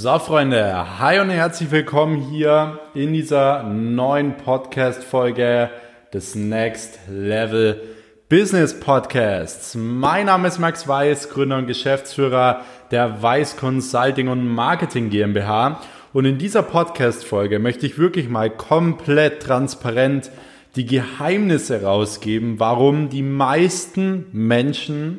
So, 0.00 0.16
Freunde, 0.20 1.00
hi 1.00 1.18
und 1.18 1.30
herzlich 1.30 1.72
willkommen 1.72 2.20
hier 2.30 2.78
in 2.94 3.12
dieser 3.14 3.64
neuen 3.64 4.36
Podcast-Folge 4.36 5.70
des 6.14 6.36
Next 6.36 7.00
Level 7.10 7.82
Business 8.28 8.78
Podcasts. 8.78 9.74
Mein 9.74 10.26
Name 10.26 10.46
ist 10.46 10.60
Max 10.60 10.86
Weiß, 10.86 11.30
Gründer 11.30 11.58
und 11.58 11.66
Geschäftsführer 11.66 12.64
der 12.92 13.24
Weiß 13.24 13.56
Consulting 13.56 14.28
und 14.28 14.46
Marketing 14.46 15.10
GmbH. 15.10 15.80
Und 16.12 16.26
in 16.26 16.38
dieser 16.38 16.62
Podcast-Folge 16.62 17.58
möchte 17.58 17.84
ich 17.84 17.98
wirklich 17.98 18.28
mal 18.28 18.50
komplett 18.50 19.42
transparent 19.42 20.30
die 20.76 20.86
Geheimnisse 20.86 21.82
rausgeben, 21.82 22.60
warum 22.60 23.08
die 23.08 23.24
meisten 23.24 24.26
Menschen 24.30 25.18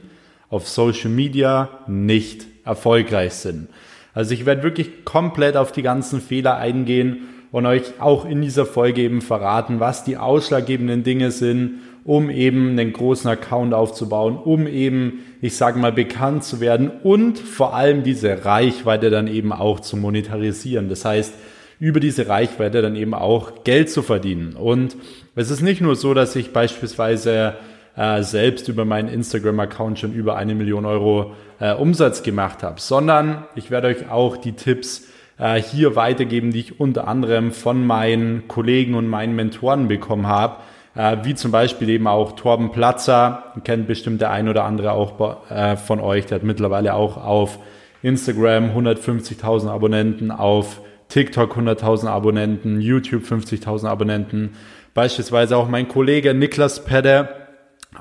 auf 0.49 0.69
Social 0.69 1.09
Media 1.09 1.67
nicht 1.85 2.47
erfolgreich 2.63 3.33
sind. 3.33 3.67
Also 4.13 4.33
ich 4.33 4.45
werde 4.45 4.63
wirklich 4.63 5.05
komplett 5.05 5.55
auf 5.55 5.71
die 5.71 5.81
ganzen 5.81 6.21
Fehler 6.21 6.57
eingehen 6.57 7.29
und 7.51 7.65
euch 7.65 7.99
auch 7.99 8.25
in 8.25 8.41
dieser 8.41 8.65
Folge 8.65 9.01
eben 9.01 9.21
verraten, 9.21 9.79
was 9.79 10.03
die 10.03 10.17
ausschlaggebenden 10.17 11.03
Dinge 11.03 11.31
sind, 11.31 11.79
um 12.05 12.29
eben 12.29 12.71
einen 12.71 12.93
großen 12.93 13.29
Account 13.29 13.73
aufzubauen, 13.73 14.37
um 14.37 14.67
eben, 14.67 15.19
ich 15.41 15.55
sage 15.55 15.79
mal, 15.79 15.91
bekannt 15.91 16.43
zu 16.43 16.59
werden 16.59 16.91
und 17.03 17.37
vor 17.37 17.75
allem 17.75 18.03
diese 18.03 18.45
Reichweite 18.45 19.09
dann 19.09 19.27
eben 19.27 19.51
auch 19.51 19.79
zu 19.79 19.97
monetarisieren. 19.97 20.89
Das 20.89 21.05
heißt, 21.05 21.33
über 21.79 21.99
diese 21.99 22.27
Reichweite 22.27 22.81
dann 22.81 22.95
eben 22.95 23.13
auch 23.13 23.63
Geld 23.63 23.89
zu 23.89 24.01
verdienen. 24.01 24.53
Und 24.53 24.97
es 25.35 25.49
ist 25.49 25.61
nicht 25.61 25.81
nur 25.81 25.95
so, 25.95 26.13
dass 26.13 26.35
ich 26.35 26.51
beispielsweise 26.51 27.55
äh, 27.95 28.23
selbst 28.23 28.67
über 28.67 28.85
meinen 28.85 29.09
Instagram-Account 29.09 29.99
schon 29.99 30.13
über 30.13 30.35
eine 30.35 30.55
Million 30.55 30.85
Euro 30.85 31.33
äh, 31.59 31.73
Umsatz 31.73 32.23
gemacht 32.23 32.63
habe, 32.63 32.79
sondern 32.79 33.45
ich 33.55 33.71
werde 33.71 33.87
euch 33.87 34.09
auch 34.09 34.37
die 34.37 34.53
Tipps 34.53 35.07
äh, 35.37 35.61
hier 35.61 35.95
weitergeben, 35.95 36.51
die 36.51 36.59
ich 36.59 36.79
unter 36.79 37.07
anderem 37.07 37.51
von 37.51 37.85
meinen 37.85 38.47
Kollegen 38.47 38.95
und 38.95 39.07
meinen 39.07 39.35
Mentoren 39.35 39.87
bekommen 39.87 40.27
habe, 40.27 40.57
äh, 40.95 41.17
wie 41.23 41.35
zum 41.35 41.51
Beispiel 41.51 41.89
eben 41.89 42.07
auch 42.07 42.33
Torben 42.33 42.71
Platzer, 42.71 43.53
kennt 43.63 43.87
bestimmt 43.87 44.21
der 44.21 44.31
ein 44.31 44.49
oder 44.49 44.65
andere 44.65 44.91
auch 44.91 45.49
äh, 45.49 45.77
von 45.77 45.99
euch, 45.99 46.25
der 46.25 46.35
hat 46.35 46.43
mittlerweile 46.43 46.93
auch 46.93 47.17
auf 47.17 47.59
Instagram 48.01 48.69
150.000 48.69 49.69
Abonnenten, 49.69 50.31
auf 50.31 50.81
TikTok 51.09 51.57
100.000 51.57 52.07
Abonnenten, 52.07 52.81
YouTube 52.81 53.23
50.000 53.23 53.87
Abonnenten. 53.87 54.55
Beispielsweise 54.93 55.57
auch 55.57 55.67
mein 55.67 55.87
Kollege 55.87 56.33
Niklas 56.33 56.85
Pedde, 56.85 57.29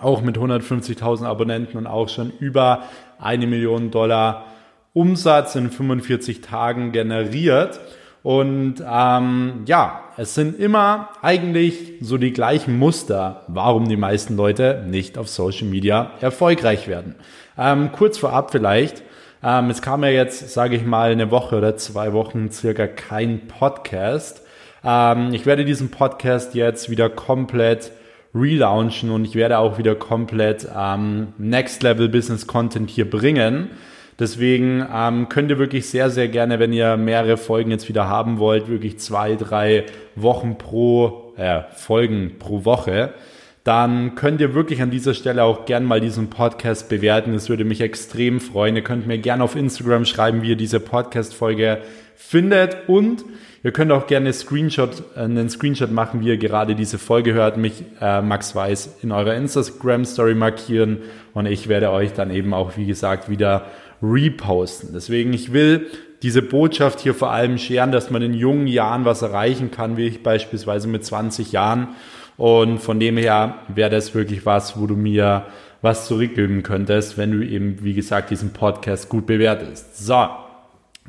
auch 0.01 0.21
mit 0.23 0.37
150.000 0.37 1.25
Abonnenten 1.25 1.79
und 1.79 1.87
auch 1.87 2.09
schon 2.09 2.33
über 2.39 2.83
eine 3.19 3.47
Million 3.47 3.91
Dollar 3.91 4.47
Umsatz 4.93 5.55
in 5.55 5.71
45 5.71 6.41
Tagen 6.41 6.93
generiert. 6.93 7.81
Und 8.23 8.83
ähm, 8.87 9.63
ja, 9.67 10.03
es 10.17 10.35
sind 10.35 10.59
immer 10.59 11.11
eigentlich 11.23 11.95
so 12.01 12.19
die 12.19 12.33
gleichen 12.33 12.79
Muster, 12.79 13.43
warum 13.47 13.89
die 13.89 13.97
meisten 13.97 14.37
Leute 14.37 14.85
nicht 14.87 15.17
auf 15.17 15.29
Social 15.29 15.69
Media 15.69 16.11
erfolgreich 16.21 16.89
werden. 16.89 17.15
Ähm, 17.57 17.93
kurz 17.93 18.19
vorab 18.19 18.51
vielleicht, 18.51 19.03
ähm, 19.43 19.71
es 19.71 19.83
kam 19.83 20.03
ja 20.03 20.11
jetzt, 20.11 20.51
sage 20.51 20.77
ich 20.77 20.85
mal, 20.85 21.13
eine 21.13 21.31
Woche 21.31 21.57
oder 21.57 21.77
zwei 21.77 22.13
Wochen 22.13 22.51
circa 22.51 22.89
kein 22.89 23.47
Podcast. 23.47 24.43
Ähm, 24.85 25.33
ich 25.33 25.47
werde 25.47 25.65
diesen 25.65 25.91
Podcast 25.91 26.55
jetzt 26.55 26.91
wieder 26.91 27.09
komplett 27.09 27.93
relaunchen 28.35 29.11
und 29.11 29.25
ich 29.25 29.35
werde 29.35 29.59
auch 29.59 29.79
wieder 29.79 29.95
komplett 29.95 30.69
ähm, 30.77 31.29
Next 31.39 31.83
Level 31.83 32.09
Business 32.09 32.47
Content 32.47 32.91
hier 32.91 33.09
bringen. 33.09 33.71
Deswegen 34.19 34.85
ähm, 34.93 35.29
könnt 35.29 35.51
ihr 35.51 35.59
wirklich 35.59 35.89
sehr, 35.89 36.11
sehr 36.11 36.29
gerne, 36.29 36.59
wenn 36.59 36.73
ihr 36.73 36.97
mehrere 36.97 37.37
Folgen 37.37 37.71
jetzt 37.71 37.89
wieder 37.89 38.09
haben 38.09 38.39
wollt, 38.39 38.69
wirklich 38.69 38.99
zwei, 38.99 39.37
drei 39.37 39.85
Wochen 40.17 40.59
pro 40.59 41.35
äh, 41.37 41.63
Folgen 41.73 42.33
pro 42.39 42.65
Woche, 42.65 43.15
dann 43.63 44.15
könnt 44.15 44.41
ihr 44.41 44.55
wirklich 44.55 44.83
an 44.83 44.91
dieser 44.91 45.15
Stelle 45.15 45.45
auch 45.45 45.67
gern 45.67 45.85
mal 45.85 46.01
diesen 46.01 46.31
Podcast 46.31 46.89
bewerten. 46.89 47.33
Das 47.35 47.49
würde 47.49 47.65
mich 47.65 47.81
extrem 47.81 48.41
freuen. 48.41 48.75
Ihr 48.75 48.83
könnt 48.83 49.07
mir 49.07 49.19
gerne 49.19 49.45
auf 49.45 49.55
Instagram 49.55 50.05
schreiben, 50.05 50.43
wie 50.43 50.51
ihr 50.51 50.57
diese 50.57 50.81
Podcast-Folge 50.81 51.79
findet 52.19 52.89
und 52.89 53.25
Ihr 53.65 53.73
könnt 53.73 53.91
auch 53.91 54.07
gerne 54.07 54.33
Screenshot, 54.33 55.03
äh, 55.17 55.21
einen 55.21 55.51
Screenshot 55.51 55.91
machen, 55.91 56.21
wie 56.21 56.29
ihr 56.29 56.39
gerade 56.39 56.75
diese 56.75 56.99
Folge 56.99 57.35
hört, 57.35 57.57
mich 57.57 57.85
äh, 58.01 58.23
Max 58.23 58.55
Weiß 58.55 58.99
in 59.03 59.11
eurer 59.11 59.35
Instagram 59.35 60.05
Story 60.05 60.35
markieren 60.35 60.99
und 61.35 61.47
ich 61.47 61.69
werde 61.69 61.91
euch 61.91 62.13
dann 62.13 62.31
eben 62.31 62.55
auch, 62.55 62.77
wie 62.77 62.87
gesagt, 62.87 63.29
wieder 63.29 63.67
reposten. 64.01 64.91
Deswegen, 64.95 65.33
ich 65.33 65.53
will 65.53 65.87
diese 66.23 66.41
Botschaft 66.41 67.01
hier 67.01 67.15
vor 67.15 67.31
allem 67.33 67.59
scheren, 67.59 67.91
dass 67.91 68.11
man 68.11 68.23
in 68.23 68.35
jungen 68.35 68.69
Jahren 68.69 69.05
was 69.05 69.23
erreichen 69.23 69.73
kann, 69.73 69.97
wie 69.97 70.07
ich 70.07 70.23
beispielsweise 70.23 70.87
mit 70.87 71.05
20 71.05 71.53
Jahren. 71.53 71.89
Und 72.37 72.79
von 72.79 73.01
dem 73.01 73.17
her 73.17 73.57
wäre 73.69 73.91
das 73.91 74.15
wirklich 74.15 74.47
was, 74.47 74.79
wo 74.79 74.87
du 74.87 74.95
mir 74.95 75.47
was 75.83 76.07
zurückgeben 76.07 76.63
könntest, 76.63 77.19
wenn 77.19 77.33
du 77.33 77.45
eben, 77.45 77.83
wie 77.83 77.95
gesagt, 77.95 78.31
diesen 78.31 78.53
Podcast 78.53 79.09
gut 79.09 79.27
bewertest. 79.27 80.05
So. 80.07 80.48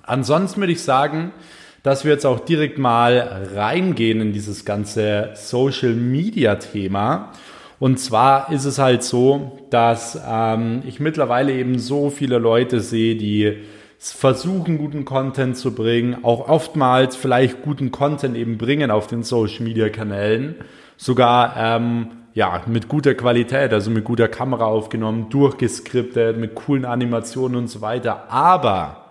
Ansonsten 0.04 0.60
würde 0.62 0.74
ich 0.74 0.82
sagen, 0.82 1.32
dass 1.84 2.04
wir 2.04 2.12
jetzt 2.12 2.26
auch 2.26 2.40
direkt 2.40 2.78
mal 2.78 3.48
reingehen 3.56 4.22
in 4.22 4.34
dieses 4.34 4.66
ganze 4.66 5.32
Social 5.36 5.94
Media 5.94 6.56
Thema. 6.56 7.32
Und 7.80 8.00
zwar 8.00 8.52
ist 8.52 8.66
es 8.66 8.78
halt 8.78 9.04
so, 9.04 9.60
dass 9.70 10.20
ähm, 10.28 10.82
ich 10.86 11.00
mittlerweile 11.00 11.54
eben 11.54 11.80
so 11.80 12.10
viele 12.10 12.38
Leute 12.38 12.82
sehe, 12.82 13.16
die 13.16 13.58
versuchen, 13.98 14.78
guten 14.78 15.06
Content 15.06 15.58
zu 15.58 15.74
bringen, 15.74 16.24
auch 16.24 16.48
oftmals 16.48 17.16
vielleicht 17.16 17.62
guten 17.62 17.92
Content 17.92 18.36
eben 18.36 18.58
bringen 18.58 18.92
auf 18.92 19.08
den 19.08 19.24
Social 19.24 19.64
Media 19.64 19.90
Kanälen, 19.90 20.56
sogar 20.98 21.56
ähm, 21.58 22.08
ja 22.34 22.62
mit 22.66 22.88
guter 22.88 23.14
Qualität, 23.14 23.74
also 23.74 23.92
mit 23.92 24.06
guter 24.06 24.28
Kamera 24.28 24.66
aufgenommen, 24.66 25.30
durchgeskriptet, 25.30 26.38
mit 26.38 26.56
coolen 26.56 26.86
Animationen 26.86 27.58
und 27.58 27.68
so 27.68 27.82
weiter. 27.82 28.30
Aber 28.30 29.09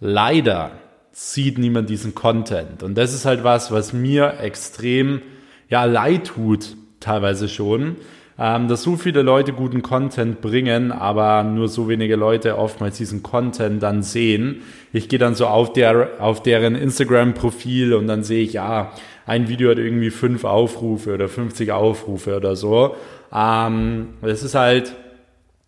leider 0.00 0.72
sieht 1.12 1.58
niemand 1.58 1.88
diesen 1.88 2.14
Content. 2.14 2.82
Und 2.82 2.96
das 2.96 3.14
ist 3.14 3.24
halt 3.24 3.44
was, 3.44 3.70
was 3.70 3.92
mir 3.92 4.40
extrem 4.40 5.22
ja 5.68 5.84
leid 5.84 6.26
tut, 6.26 6.76
teilweise 7.00 7.48
schon, 7.48 7.96
ähm, 8.38 8.66
dass 8.66 8.82
so 8.82 8.96
viele 8.96 9.22
Leute 9.22 9.52
guten 9.52 9.82
Content 9.82 10.40
bringen, 10.40 10.90
aber 10.90 11.44
nur 11.44 11.68
so 11.68 11.88
wenige 11.88 12.16
Leute 12.16 12.58
oftmals 12.58 12.96
diesen 12.96 13.22
Content 13.22 13.82
dann 13.82 14.02
sehen. 14.02 14.62
Ich 14.92 15.08
gehe 15.08 15.20
dann 15.20 15.36
so 15.36 15.46
auf, 15.46 15.72
der, 15.72 16.08
auf 16.18 16.42
deren 16.42 16.74
Instagram-Profil 16.74 17.94
und 17.94 18.08
dann 18.08 18.24
sehe 18.24 18.42
ich, 18.42 18.54
ja, 18.54 18.92
ein 19.26 19.48
Video 19.48 19.70
hat 19.70 19.78
irgendwie 19.78 20.10
fünf 20.10 20.44
Aufrufe 20.44 21.14
oder 21.14 21.28
50 21.28 21.70
Aufrufe 21.70 22.36
oder 22.36 22.56
so. 22.56 22.96
Ähm, 23.32 24.14
das 24.20 24.42
ist 24.42 24.54
halt 24.54 24.94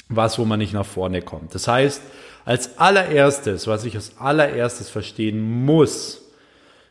was, 0.09 0.39
wo 0.39 0.45
man 0.45 0.59
nicht 0.59 0.73
nach 0.73 0.87
vorne 0.87 1.23
kommt. 1.23 1.55
Das 1.55 1.69
heißt, 1.69 2.03
als 2.47 2.79
allererstes, 2.79 3.67
was 3.67 3.85
ich 3.85 3.97
als 3.97 4.17
allererstes 4.19 4.89
verstehen 4.89 5.65
muss, 5.65 6.23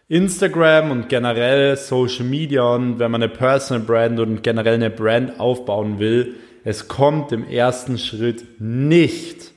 Instagram 0.10 0.92
und 0.92 1.10
generell 1.10 1.78
Social 1.78 2.26
Media 2.26 2.76
und 2.76 3.00
wenn 3.00 3.10
man 3.10 3.24
eine 3.24 3.34
Personal 3.34 3.84
Brand 3.84 4.20
und 4.20 4.44
generell 4.44 4.76
eine 4.76 4.92
Brand 4.92 5.40
aufbauen 5.40 5.98
will, 5.98 6.36
es 6.64 6.88
kommt 6.88 7.32
im 7.32 7.48
ersten 7.48 7.98
Schritt 7.98 8.60
nicht 8.60 9.54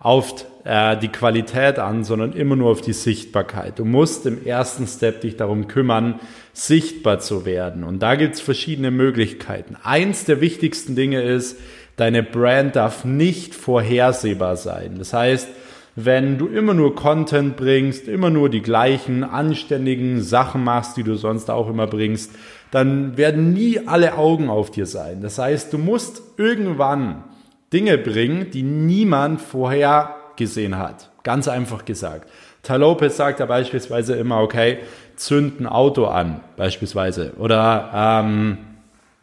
auf 0.00 0.44
äh, 0.64 0.96
die 0.96 1.08
Qualität 1.08 1.78
an, 1.78 2.04
sondern 2.04 2.32
immer 2.32 2.56
nur 2.56 2.70
auf 2.70 2.80
die 2.80 2.92
Sichtbarkeit. 2.92 3.78
Du 3.78 3.84
musst 3.84 4.26
im 4.26 4.44
ersten 4.44 4.86
Step 4.86 5.20
dich 5.20 5.36
darum 5.36 5.68
kümmern, 5.68 6.20
sichtbar 6.52 7.20
zu 7.20 7.44
werden. 7.46 7.84
Und 7.84 8.00
da 8.00 8.16
gibt's 8.16 8.40
verschiedene 8.40 8.90
Möglichkeiten. 8.90 9.76
Eins 9.82 10.24
der 10.24 10.40
wichtigsten 10.40 10.96
Dinge 10.96 11.22
ist, 11.22 11.58
Deine 11.98 12.22
Brand 12.22 12.76
darf 12.76 13.04
nicht 13.04 13.56
vorhersehbar 13.56 14.56
sein. 14.56 14.94
Das 14.98 15.12
heißt, 15.12 15.48
wenn 15.96 16.38
du 16.38 16.46
immer 16.46 16.74
nur 16.74 16.94
Content 16.94 17.56
bringst, 17.56 18.06
immer 18.06 18.30
nur 18.30 18.48
die 18.48 18.62
gleichen 18.62 19.24
anständigen 19.24 20.22
Sachen 20.22 20.62
machst, 20.62 20.96
die 20.96 21.02
du 21.02 21.16
sonst 21.16 21.50
auch 21.50 21.68
immer 21.68 21.88
bringst, 21.88 22.30
dann 22.70 23.16
werden 23.16 23.52
nie 23.52 23.80
alle 23.88 24.16
Augen 24.16 24.48
auf 24.48 24.70
dir 24.70 24.86
sein. 24.86 25.22
Das 25.22 25.38
heißt, 25.38 25.72
du 25.72 25.78
musst 25.78 26.22
irgendwann 26.36 27.24
Dinge 27.72 27.98
bringen, 27.98 28.52
die 28.52 28.62
niemand 28.62 29.40
vorher 29.40 30.14
gesehen 30.36 30.78
hat. 30.78 31.10
Ganz 31.24 31.48
einfach 31.48 31.84
gesagt. 31.84 32.30
Tal 32.62 32.78
Lopez 32.78 33.16
sagt 33.16 33.40
ja 33.40 33.46
beispielsweise 33.46 34.14
immer, 34.14 34.40
okay, 34.40 34.78
zünd 35.16 35.60
ein 35.60 35.66
Auto 35.66 36.04
an, 36.04 36.42
beispielsweise. 36.56 37.32
Oder 37.38 37.90
ähm, 37.92 38.58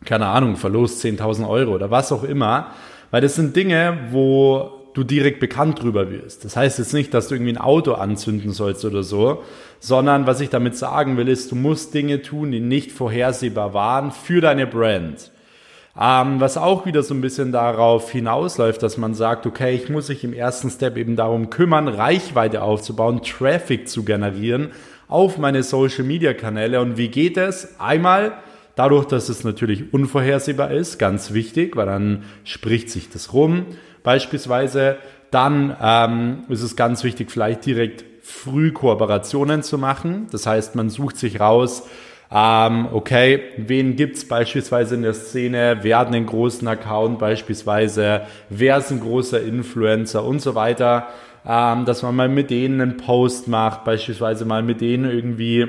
keine 0.06 0.28
Ahnung, 0.28 0.56
verlost 0.56 1.04
10.000 1.04 1.48
Euro 1.48 1.74
oder 1.74 1.92
was 1.92 2.12
auch 2.12 2.24
immer. 2.24 2.72
Weil 3.12 3.22
das 3.22 3.36
sind 3.36 3.56
Dinge, 3.56 3.98
wo 4.12 4.72
du 4.94 5.04
direkt 5.04 5.40
bekannt 5.40 5.84
drüber 5.84 6.10
wirst. 6.10 6.46
Das 6.46 6.56
heißt 6.56 6.80
jetzt 6.80 6.94
nicht, 6.94 7.14
dass 7.14 7.28
du 7.28 7.36
irgendwie 7.36 7.54
ein 7.54 7.58
Auto 7.58 7.94
anzünden 7.94 8.52
sollst 8.52 8.86
oder 8.86 9.04
so, 9.04 9.44
sondern 9.80 10.26
was 10.26 10.40
ich 10.40 10.50
damit 10.50 10.78
sagen 10.78 11.18
will, 11.18 11.28
ist, 11.28 11.52
du 11.52 11.56
musst 11.56 11.94
Dinge 11.94 12.22
tun, 12.22 12.52
die 12.52 12.62
nicht 12.62 12.92
vorhersehbar 12.92 13.74
waren 13.74 14.12
für 14.12 14.42
deine 14.42 14.66
Brand. 14.66 15.32
Ähm, 16.00 16.40
was 16.40 16.58
auch 16.58 16.86
wieder 16.86 17.04
so 17.04 17.14
ein 17.14 17.22
bisschen 17.22 17.52
darauf 17.52 18.12
hinausläuft, 18.12 18.84
dass 18.84 18.98
man 18.98 19.14
sagt, 19.14 19.46
okay, 19.46 19.76
ich 19.76 19.90
muss 19.90 20.08
sich 20.08 20.24
im 20.24 20.34
ersten 20.34 20.70
Step 20.70 20.98
eben 20.98 21.16
darum 21.16 21.50
kümmern, 21.50 21.88
Reichweite 21.88 22.64
aufzubauen, 22.64 23.22
Traffic 23.22 23.88
zu 23.88 24.04
generieren 24.04 24.72
auf 25.08 25.38
meine 25.38 25.64
Social-Media-Kanäle. 25.64 26.82
Und 26.82 26.98
wie 26.98 27.10
geht 27.10 27.38
es? 27.38 27.80
Einmal 27.80 28.34
dadurch, 28.76 29.06
dass 29.06 29.30
es 29.30 29.44
natürlich 29.44 29.94
unvorhersehbar 29.94 30.72
ist, 30.72 31.00
ganz 31.00 31.34
wichtig, 31.34 31.76
weil 31.76 31.86
dann 31.86 32.24
spricht 32.44 32.90
sich 32.90 33.10
das 33.10 33.34
rum. 33.34 33.66
Beispielsweise 34.04 34.98
dann 35.32 35.76
ähm, 35.82 36.44
ist 36.50 36.62
es 36.62 36.76
ganz 36.76 37.04
wichtig, 37.04 37.32
vielleicht 37.32 37.66
direkt 37.66 38.06
früh 38.22 38.72
Kooperationen 38.72 39.64
zu 39.64 39.78
machen. 39.78 40.28
Das 40.32 40.48
heißt, 40.48 40.76
man 40.76 40.90
sucht 40.90 41.18
sich 41.18 41.40
raus, 41.40 41.84
ähm, 42.32 42.88
okay, 42.92 43.42
wen 43.58 43.96
gibt's 43.96 44.28
beispielsweise 44.28 44.96
in 44.96 45.04
der 45.04 45.14
Szene? 45.14 45.80
Wer 45.82 46.00
hat 46.00 46.08
einen 46.08 46.26
großen 46.26 46.68
Account 46.68 47.20
beispielsweise? 47.20 48.22
Wer 48.50 48.78
ist 48.78 48.92
ein 48.92 49.00
großer 49.00 49.42
Influencer 49.42 50.24
und 50.24 50.42
so 50.42 50.56
weiter? 50.56 51.08
Ähm, 51.48 51.86
dass 51.86 52.02
man 52.02 52.16
mal 52.16 52.30
mit 52.30 52.50
denen 52.50 52.82
einen 52.82 52.98
Post 52.98 53.48
macht, 53.48 53.84
beispielsweise 53.84 54.46
mal 54.46 54.64
mit 54.64 54.82
denen 54.82 55.10
irgendwie 55.10 55.68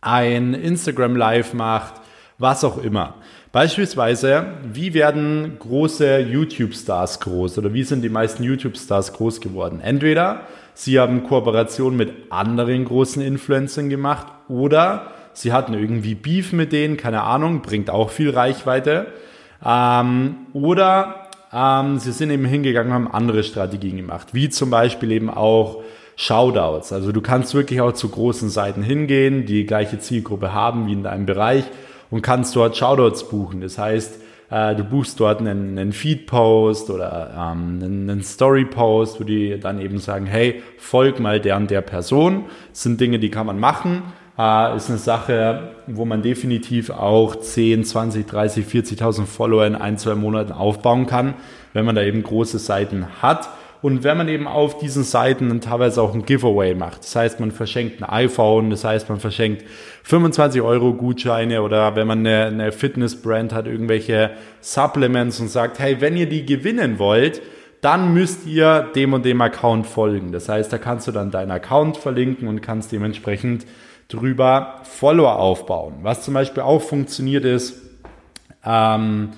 ein 0.00 0.54
Instagram 0.54 1.14
Live 1.14 1.54
macht, 1.54 2.01
was 2.42 2.64
auch 2.64 2.76
immer. 2.76 3.14
Beispielsweise, 3.52 4.46
wie 4.72 4.94
werden 4.94 5.56
große 5.58 6.20
YouTube-Stars 6.20 7.20
groß 7.20 7.58
oder 7.58 7.72
wie 7.72 7.84
sind 7.84 8.02
die 8.02 8.08
meisten 8.08 8.42
YouTube-Stars 8.42 9.12
groß 9.14 9.40
geworden? 9.40 9.80
Entweder 9.80 10.42
sie 10.74 10.98
haben 10.98 11.24
Kooperation 11.24 11.96
mit 11.96 12.12
anderen 12.30 12.84
großen 12.84 13.22
Influencern 13.22 13.88
gemacht 13.88 14.26
oder 14.48 15.08
sie 15.34 15.52
hatten 15.52 15.74
irgendwie 15.74 16.14
Beef 16.14 16.52
mit 16.52 16.72
denen, 16.72 16.96
keine 16.96 17.22
Ahnung, 17.22 17.62
bringt 17.62 17.90
auch 17.90 18.10
viel 18.10 18.30
Reichweite. 18.30 19.06
Ähm, 19.64 20.36
oder 20.54 21.28
ähm, 21.52 21.98
sie 21.98 22.12
sind 22.12 22.30
eben 22.30 22.46
hingegangen 22.46 22.90
und 22.90 22.94
haben 22.94 23.14
andere 23.14 23.42
Strategien 23.42 23.98
gemacht, 23.98 24.28
wie 24.32 24.48
zum 24.48 24.70
Beispiel 24.70 25.12
eben 25.12 25.30
auch 25.30 25.82
Shoutouts. 26.16 26.92
Also 26.92 27.12
du 27.12 27.20
kannst 27.20 27.54
wirklich 27.54 27.80
auch 27.80 27.92
zu 27.92 28.08
großen 28.08 28.48
Seiten 28.48 28.82
hingehen, 28.82 29.44
die 29.44 29.66
gleiche 29.66 29.98
Zielgruppe 29.98 30.52
haben 30.52 30.86
wie 30.86 30.92
in 30.92 31.02
deinem 31.02 31.26
Bereich 31.26 31.64
und 32.12 32.22
kannst 32.22 32.54
dort 32.54 32.76
Shoutouts 32.76 33.28
buchen. 33.28 33.60
Das 33.60 33.76
heißt, 33.78 34.20
äh, 34.50 34.76
du 34.76 34.84
buchst 34.84 35.18
dort 35.18 35.40
einen, 35.40 35.76
einen 35.76 35.92
Feed-Post 35.92 36.90
oder 36.90 37.30
ähm, 37.32 37.80
einen, 37.82 38.08
einen 38.08 38.22
Story-Post, 38.22 39.18
wo 39.18 39.24
die 39.24 39.58
dann 39.58 39.80
eben 39.80 39.98
sagen, 39.98 40.26
hey, 40.26 40.62
folg 40.78 41.18
mal 41.18 41.40
der 41.40 41.56
und 41.56 41.72
der 41.72 41.80
Person. 41.80 42.44
Das 42.70 42.84
sind 42.84 43.00
Dinge, 43.00 43.18
die 43.18 43.30
kann 43.30 43.46
man 43.46 43.58
machen 43.58 44.04
äh, 44.38 44.76
ist 44.76 44.88
eine 44.88 44.98
Sache, 44.98 45.74
wo 45.86 46.04
man 46.04 46.22
definitiv 46.22 46.90
auch 46.90 47.36
10, 47.36 47.84
20, 47.84 48.26
30, 48.26 48.66
40.000 48.66 49.26
Follower 49.26 49.66
in 49.66 49.74
ein, 49.74 49.98
zwei 49.98 50.14
Monaten 50.14 50.52
aufbauen 50.52 51.06
kann, 51.06 51.34
wenn 51.72 51.84
man 51.84 51.94
da 51.94 52.02
eben 52.02 52.22
große 52.22 52.58
Seiten 52.58 53.06
hat. 53.20 53.48
Und 53.82 54.04
wenn 54.04 54.16
man 54.16 54.28
eben 54.28 54.46
auf 54.46 54.78
diesen 54.78 55.02
Seiten 55.02 55.48
dann 55.48 55.60
teilweise 55.60 56.00
auch 56.00 56.14
ein 56.14 56.24
Giveaway 56.24 56.74
macht, 56.74 57.02
das 57.02 57.16
heißt, 57.16 57.40
man 57.40 57.50
verschenkt 57.50 58.00
ein 58.00 58.08
iPhone, 58.08 58.70
das 58.70 58.84
heißt, 58.84 59.08
man 59.08 59.18
verschenkt 59.18 59.64
25 60.04 60.62
Euro 60.62 60.94
Gutscheine 60.94 61.62
oder 61.62 61.96
wenn 61.96 62.06
man 62.06 62.20
eine, 62.20 62.44
eine 62.44 62.72
Fitness-Brand 62.72 63.52
hat, 63.52 63.66
irgendwelche 63.66 64.30
Supplements 64.60 65.40
und 65.40 65.48
sagt, 65.48 65.80
hey, 65.80 66.00
wenn 66.00 66.16
ihr 66.16 66.28
die 66.28 66.46
gewinnen 66.46 67.00
wollt, 67.00 67.42
dann 67.80 68.14
müsst 68.14 68.46
ihr 68.46 68.88
dem 68.94 69.12
und 69.12 69.24
dem 69.24 69.40
Account 69.40 69.88
folgen. 69.88 70.30
Das 70.30 70.48
heißt, 70.48 70.72
da 70.72 70.78
kannst 70.78 71.08
du 71.08 71.12
dann 71.12 71.32
deinen 71.32 71.50
Account 71.50 71.96
verlinken 71.96 72.46
und 72.46 72.62
kannst 72.62 72.92
dementsprechend 72.92 73.66
drüber 74.06 74.80
Follower 74.84 75.40
aufbauen. 75.40 75.94
Was 76.02 76.22
zum 76.22 76.34
Beispiel 76.34 76.62
auch 76.62 76.80
funktioniert 76.80 77.44
ist, 77.44 77.82
ähm, 78.64 79.30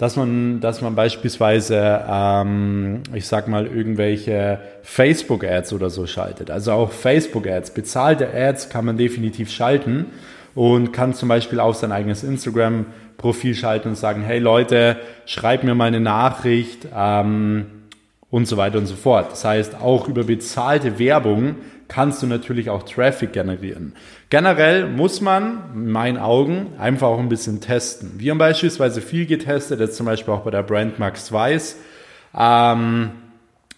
dass 0.00 0.16
man, 0.16 0.60
dass 0.60 0.80
man 0.80 0.94
beispielsweise, 0.94 2.02
ähm, 2.08 3.02
ich 3.12 3.26
sag 3.26 3.48
mal, 3.48 3.66
irgendwelche 3.66 4.58
Facebook-Ads 4.82 5.74
oder 5.74 5.90
so 5.90 6.06
schaltet. 6.06 6.50
Also 6.50 6.72
auch 6.72 6.90
Facebook-Ads, 6.90 7.74
bezahlte 7.74 8.32
Ads 8.32 8.70
kann 8.70 8.86
man 8.86 8.96
definitiv 8.96 9.50
schalten 9.50 10.06
und 10.54 10.92
kann 10.92 11.12
zum 11.12 11.28
Beispiel 11.28 11.60
auf 11.60 11.76
sein 11.76 11.92
eigenes 11.92 12.24
Instagram-Profil 12.24 13.54
schalten 13.54 13.88
und 13.88 13.96
sagen, 13.96 14.22
hey 14.22 14.38
Leute, 14.38 14.96
schreibt 15.26 15.64
mir 15.64 15.74
mal 15.74 15.88
eine 15.88 16.00
Nachricht 16.00 16.88
ähm, 16.96 17.66
und 18.30 18.48
so 18.48 18.56
weiter 18.56 18.78
und 18.78 18.86
so 18.86 18.96
fort. 18.96 19.32
Das 19.32 19.44
heißt, 19.44 19.82
auch 19.82 20.08
über 20.08 20.24
bezahlte 20.24 20.98
Werbung 20.98 21.56
kannst 21.90 22.22
du 22.22 22.26
natürlich 22.26 22.70
auch 22.70 22.84
Traffic 22.84 23.32
generieren. 23.32 23.94
Generell 24.30 24.86
muss 24.86 25.20
man, 25.20 25.64
in 25.74 25.90
meinen 25.90 26.18
Augen, 26.18 26.68
einfach 26.78 27.08
auch 27.08 27.18
ein 27.18 27.28
bisschen 27.28 27.60
testen. 27.60 28.12
Wir 28.16 28.30
haben 28.30 28.38
beispielsweise 28.38 29.02
viel 29.02 29.26
getestet, 29.26 29.80
jetzt 29.80 29.96
zum 29.96 30.06
Beispiel 30.06 30.32
auch 30.32 30.42
bei 30.42 30.52
der 30.52 30.62
Brand 30.62 30.98
Max 31.00 31.32
Weiß, 31.32 31.76
ähm, 32.38 33.10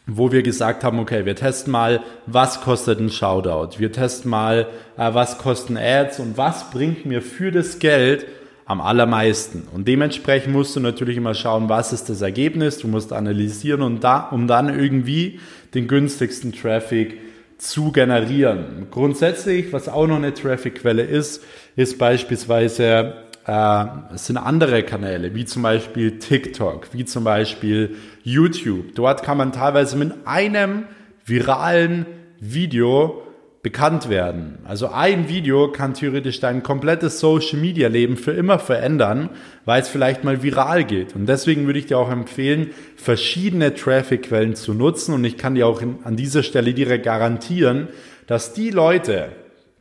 wo 0.07 0.31
wir 0.31 0.43
gesagt 0.43 0.85
haben, 0.85 0.99
okay, 0.99 1.25
wir 1.25 1.35
testen 1.35 1.73
mal, 1.73 2.01
was 2.27 2.61
kostet 2.61 3.01
ein 3.01 3.11
Shoutout, 3.11 3.79
wir 3.79 3.93
testen 3.93 4.31
mal, 4.31 4.67
äh, 4.99 5.15
was 5.15 5.39
kosten 5.39 5.79
Ads 5.79 6.21
und 6.21 6.37
was 6.37 6.71
bringt 6.71 7.07
mir 7.07 7.23
für 7.23 7.51
das 7.51 7.79
Geld 7.79 8.27
am 8.67 8.83
allermeisten. 8.83 9.67
Und 9.73 9.89
dementsprechend 9.89 10.53
musst 10.53 10.77
du 10.77 10.81
natürlich 10.81 11.17
immer 11.17 11.35
schauen, 11.35 11.71
was 11.71 11.95
ist 11.95 12.11
das 12.11 12.21
Ergebnis, 12.21 12.79
du 12.79 12.89
musst 12.89 13.13
analysieren 13.13 13.81
und 13.81 14.05
da, 14.05 14.29
um 14.31 14.47
dann 14.47 14.69
irgendwie 14.69 15.41
den 15.75 15.89
günstigsten 15.89 16.53
Traffic 16.53 17.32
zu 17.59 17.93
generieren. 17.93 18.89
Grundsätzlich, 18.91 19.73
was 19.73 19.89
auch 19.89 20.07
noch 20.07 20.17
eine 20.17 20.35
Traffic-Quelle 20.35 21.03
ist, 21.03 21.43
ist 21.77 21.99
beispielsweise 21.99 23.15
äh, 23.47 23.85
sind 24.15 24.37
andere 24.37 24.83
Kanäle, 24.83 25.35
wie 25.35 25.45
zum 25.45 25.63
Beispiel 25.63 26.19
TikTok, 26.19 26.89
wie 26.93 27.05
zum 27.05 27.25
Beispiel 27.25 27.97
YouTube. 28.23 28.95
Dort 28.95 29.23
kann 29.23 29.39
man 29.39 29.53
teilweise 29.53 29.97
mit 29.97 30.13
einem 30.27 30.85
viralen 31.25 32.07
Video 32.39 33.23
bekannt 33.63 34.09
werden. 34.09 34.59
Also 34.65 34.89
ein 34.89 35.29
Video 35.29 35.71
kann 35.71 35.95
theoretisch 35.95 36.41
dein 36.41 36.65
komplettes 36.65 37.21
Social 37.21 37.61
Media 37.61 37.89
Leben 37.89 38.17
für 38.17 38.33
immer 38.33 38.59
verändern, 38.59 39.31
weil 39.65 39.81
es 39.81 39.89
vielleicht 39.89 40.25
mal 40.25 40.43
viral 40.43 40.83
geht. 40.85 41.15
Und 41.15 41.27
deswegen 41.27 41.67
würde 41.67 41.79
ich 41.79 41.87
dir 41.87 41.99
auch 41.99 42.11
empfehlen, 42.11 42.71
verschiedene 42.97 43.73
Traffic-Quellen 43.75 44.57
zu 44.57 44.75
nutzen. 44.75 45.15
Und 45.15 45.25
ich 45.25 45.37
kann 45.37 45.55
dir 45.55 45.69
auch 45.69 45.81
in, 45.81 45.99
an 46.03 46.17
dieser 46.17 46.43
Stelle 46.43 46.75
direkt 46.75 47.05
garantieren, 47.05 47.89
dass 48.27 48.53
die 48.53 48.71
Leute, 48.71 49.29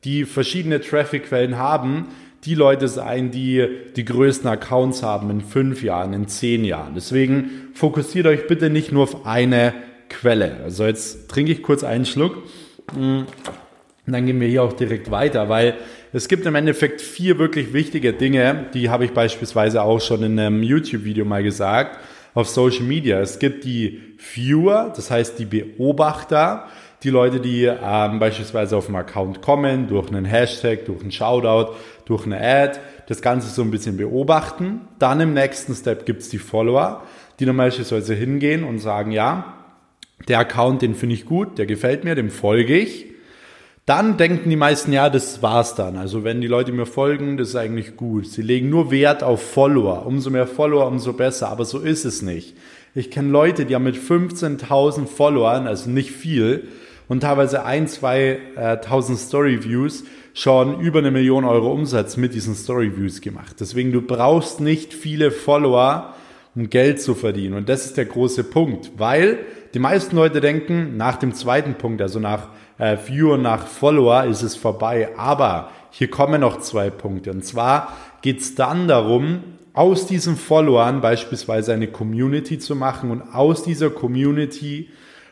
die 0.03 0.25
verschiedene 0.25 0.79
Traffic-Quellen 0.79 1.57
haben, 1.57 2.09
die 2.43 2.55
Leute 2.55 2.87
sein, 2.87 3.31
die 3.31 3.67
die 3.95 4.05
größten 4.05 4.47
Accounts 4.47 5.01
haben 5.01 5.31
in 5.31 5.41
fünf 5.41 5.81
Jahren, 5.81 6.13
in 6.13 6.27
zehn 6.27 6.65
Jahren. 6.65 6.93
Deswegen 6.93 7.69
fokussiert 7.73 8.27
euch 8.27 8.45
bitte 8.45 8.69
nicht 8.69 8.91
nur 8.91 9.03
auf 9.03 9.25
eine 9.25 9.73
Quelle. 10.09 10.57
Also 10.63 10.85
jetzt 10.85 11.29
trinke 11.29 11.51
ich 11.51 11.63
kurz 11.63 11.83
einen 11.83 12.05
Schluck. 12.05 12.37
Und 14.11 14.15
dann 14.15 14.25
gehen 14.25 14.41
wir 14.41 14.49
hier 14.49 14.63
auch 14.63 14.73
direkt 14.73 15.09
weiter, 15.09 15.47
weil 15.47 15.75
es 16.11 16.27
gibt 16.27 16.45
im 16.45 16.55
Endeffekt 16.55 16.99
vier 16.99 17.39
wirklich 17.39 17.71
wichtige 17.71 18.11
Dinge, 18.11 18.65
die 18.73 18.89
habe 18.89 19.05
ich 19.05 19.13
beispielsweise 19.13 19.83
auch 19.83 20.01
schon 20.01 20.21
in 20.21 20.37
einem 20.37 20.63
YouTube-Video 20.63 21.23
mal 21.23 21.43
gesagt, 21.43 21.97
auf 22.33 22.49
Social 22.49 22.83
Media. 22.83 23.21
Es 23.21 23.39
gibt 23.39 23.63
die 23.63 24.01
Viewer, 24.17 24.91
das 24.93 25.11
heißt 25.11 25.39
die 25.39 25.45
Beobachter, 25.45 26.65
die 27.03 27.09
Leute, 27.09 27.39
die 27.39 27.63
ähm, 27.63 28.19
beispielsweise 28.19 28.75
auf 28.75 28.87
dem 28.87 28.97
Account 28.97 29.41
kommen, 29.41 29.87
durch 29.87 30.09
einen 30.09 30.25
Hashtag, 30.25 30.83
durch 30.83 30.99
einen 30.99 31.13
Shoutout, 31.13 31.71
durch 32.03 32.25
eine 32.25 32.37
Ad, 32.41 32.79
das 33.07 33.21
Ganze 33.21 33.47
so 33.47 33.61
ein 33.61 33.71
bisschen 33.71 33.95
beobachten. 33.95 34.81
Dann 34.99 35.21
im 35.21 35.33
nächsten 35.33 35.73
Step 35.73 36.05
gibt's 36.05 36.27
die 36.27 36.37
Follower, 36.37 37.03
die 37.39 37.45
dann 37.45 37.55
beispielsweise 37.55 38.13
hingehen 38.13 38.65
und 38.65 38.79
sagen, 38.79 39.11
ja, 39.11 39.53
der 40.27 40.39
Account, 40.39 40.81
den 40.81 40.95
finde 40.95 41.15
ich 41.15 41.23
gut, 41.23 41.57
der 41.57 41.65
gefällt 41.65 42.03
mir, 42.03 42.15
dem 42.15 42.29
folge 42.29 42.77
ich 42.77 43.10
dann 43.85 44.17
denken 44.17 44.49
die 44.49 44.55
meisten, 44.55 44.93
ja, 44.93 45.09
das 45.09 45.41
war's 45.41 45.75
dann. 45.75 45.97
Also 45.97 46.23
wenn 46.23 46.39
die 46.39 46.47
Leute 46.47 46.71
mir 46.71 46.85
folgen, 46.85 47.37
das 47.37 47.49
ist 47.49 47.55
eigentlich 47.55 47.97
gut. 47.97 48.27
Sie 48.27 48.41
legen 48.41 48.69
nur 48.69 48.91
Wert 48.91 49.23
auf 49.23 49.41
Follower. 49.41 50.05
Umso 50.05 50.29
mehr 50.29 50.47
Follower, 50.47 50.85
umso 50.87 51.13
besser. 51.13 51.49
Aber 51.49 51.65
so 51.65 51.79
ist 51.79 52.05
es 52.05 52.21
nicht. 52.21 52.55
Ich 52.93 53.09
kenne 53.09 53.29
Leute, 53.29 53.65
die 53.65 53.73
haben 53.73 53.83
mit 53.83 53.95
15.000 53.95 55.07
Followern, 55.07 55.65
also 55.65 55.89
nicht 55.89 56.11
viel, 56.11 56.67
und 57.07 57.21
teilweise 57.21 57.65
ein, 57.65 57.87
zwei 57.87 58.39
äh, 58.55 58.77
tausend 58.77 59.17
Story 59.19 59.63
Views 59.63 60.03
schon 60.33 60.79
über 60.79 60.99
eine 60.99 61.11
Million 61.11 61.43
Euro 61.43 61.71
Umsatz 61.71 62.15
mit 62.17 62.33
diesen 62.33 62.55
Story 62.55 62.95
Views 62.95 63.19
gemacht. 63.21 63.57
Deswegen 63.59 63.91
du 63.91 64.01
brauchst 64.01 64.61
nicht 64.61 64.93
viele 64.93 65.31
Follower, 65.31 66.13
um 66.55 66.69
Geld 66.69 67.01
zu 67.01 67.15
verdienen. 67.15 67.55
Und 67.55 67.69
das 67.69 67.85
ist 67.85 67.97
der 67.97 68.05
große 68.05 68.43
Punkt, 68.43 68.91
weil 68.97 69.39
die 69.73 69.79
meisten 69.79 70.15
Leute 70.15 70.41
denken 70.41 70.97
nach 70.97 71.17
dem 71.17 71.33
zweiten 71.33 71.75
Punkt, 71.75 72.01
also 72.01 72.19
nach 72.19 72.49
äh, 72.77 72.97
Viewer 72.97 73.37
nach 73.37 73.67
Follower 73.67 74.25
ist 74.25 74.41
es 74.41 74.55
vorbei. 74.55 75.09
Aber 75.17 75.71
hier 75.91 76.09
kommen 76.09 76.41
noch 76.41 76.59
zwei 76.59 76.89
Punkte. 76.89 77.31
Und 77.31 77.45
zwar 77.45 77.95
geht 78.21 78.41
es 78.41 78.55
dann 78.55 78.87
darum, 78.87 79.43
aus 79.73 80.05
diesen 80.05 80.35
Followern 80.35 80.99
beispielsweise 80.99 81.73
eine 81.73 81.87
Community 81.87 82.59
zu 82.59 82.75
machen 82.75 83.09
und 83.11 83.21
aus 83.33 83.63
dieser 83.63 83.89
Community 83.89 84.89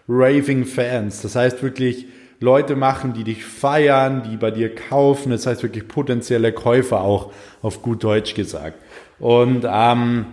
Raving 0.08 0.66
Fans. 0.66 1.22
Das 1.22 1.36
heißt 1.36 1.62
wirklich 1.62 2.08
Leute 2.40 2.78
machen, 2.78 3.14
die 3.14 3.26
dich 3.26 3.44
feiern, 3.44 4.24
die 4.24 4.38
bei 4.38 4.52
dir 4.52 4.74
kaufen. 4.74 5.32
Das 5.32 5.46
heißt 5.46 5.62
wirklich 5.62 5.88
potenzielle 5.88 6.54
Käufer 6.54 7.02
auch 7.02 7.34
auf 7.62 7.82
gut 7.82 8.04
Deutsch 8.04 8.34
gesagt. 8.34 8.82
Und 9.20 9.68
ähm, 9.70 10.26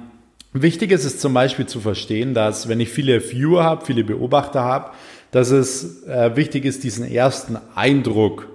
Wichtig 0.63 0.91
ist 0.91 1.05
es 1.05 1.19
zum 1.19 1.35
Beispiel 1.35 1.67
zu 1.67 1.81
verstehen, 1.81 2.33
dass 2.33 2.67
wenn 2.67 2.81
ich 2.81 2.89
viele 2.89 3.21
Viewer 3.21 3.63
habe, 3.63 3.85
viele 3.85 4.05
Beobachter 4.05 4.63
habe, 4.65 4.93
dass 5.31 5.51
es 5.51 6.05
äh, 6.05 6.35
wichtig 6.35 6.65
ist, 6.65 6.83
diesen 6.83 7.07
ersten 7.07 7.59
Eindruck 7.75 8.49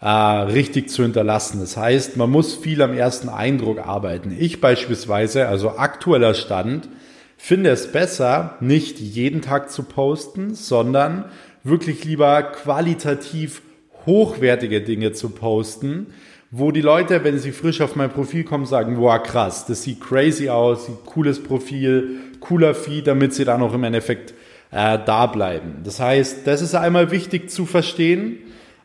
äh, 0.00 0.08
richtig 0.08 0.90
zu 0.90 1.04
hinterlassen. 1.04 1.60
Das 1.60 1.76
heißt, 1.76 2.16
man 2.16 2.28
muss 2.28 2.56
viel 2.56 2.82
am 2.82 2.92
ersten 2.92 3.28
Eindruck 3.28 3.78
arbeiten. 3.86 4.36
Ich 4.36 4.60
beispielsweise, 4.60 5.46
also 5.46 5.76
aktueller 5.76 6.34
Stand, 6.34 6.88
finde 7.36 7.70
es 7.70 7.92
besser, 7.92 8.56
nicht 8.58 8.98
jeden 8.98 9.40
Tag 9.40 9.70
zu 9.70 9.84
posten, 9.84 10.56
sondern 10.56 11.26
wirklich 11.62 12.04
lieber 12.04 12.42
qualitativ 12.42 13.62
hochwertige 14.06 14.80
Dinge 14.80 15.12
zu 15.12 15.30
posten, 15.30 16.08
wo 16.56 16.70
die 16.70 16.82
Leute, 16.82 17.24
wenn 17.24 17.36
sie 17.36 17.50
frisch 17.50 17.80
auf 17.80 17.96
mein 17.96 18.10
Profil 18.10 18.44
kommen, 18.44 18.64
sagen, 18.64 18.96
wow, 18.98 19.20
krass, 19.20 19.66
das 19.66 19.82
sieht 19.82 20.00
crazy 20.00 20.48
aus, 20.48 20.86
sieht 20.86 21.04
cooles 21.04 21.42
Profil, 21.42 22.20
cooler 22.38 22.76
Feed, 22.76 23.08
damit 23.08 23.34
sie 23.34 23.44
dann 23.44 23.60
auch 23.60 23.74
im 23.74 23.82
Endeffekt 23.82 24.34
äh, 24.70 25.00
da 25.04 25.26
bleiben. 25.26 25.80
Das 25.82 25.98
heißt, 25.98 26.46
das 26.46 26.62
ist 26.62 26.76
einmal 26.76 27.10
wichtig 27.10 27.50
zu 27.50 27.66
verstehen. 27.66 28.38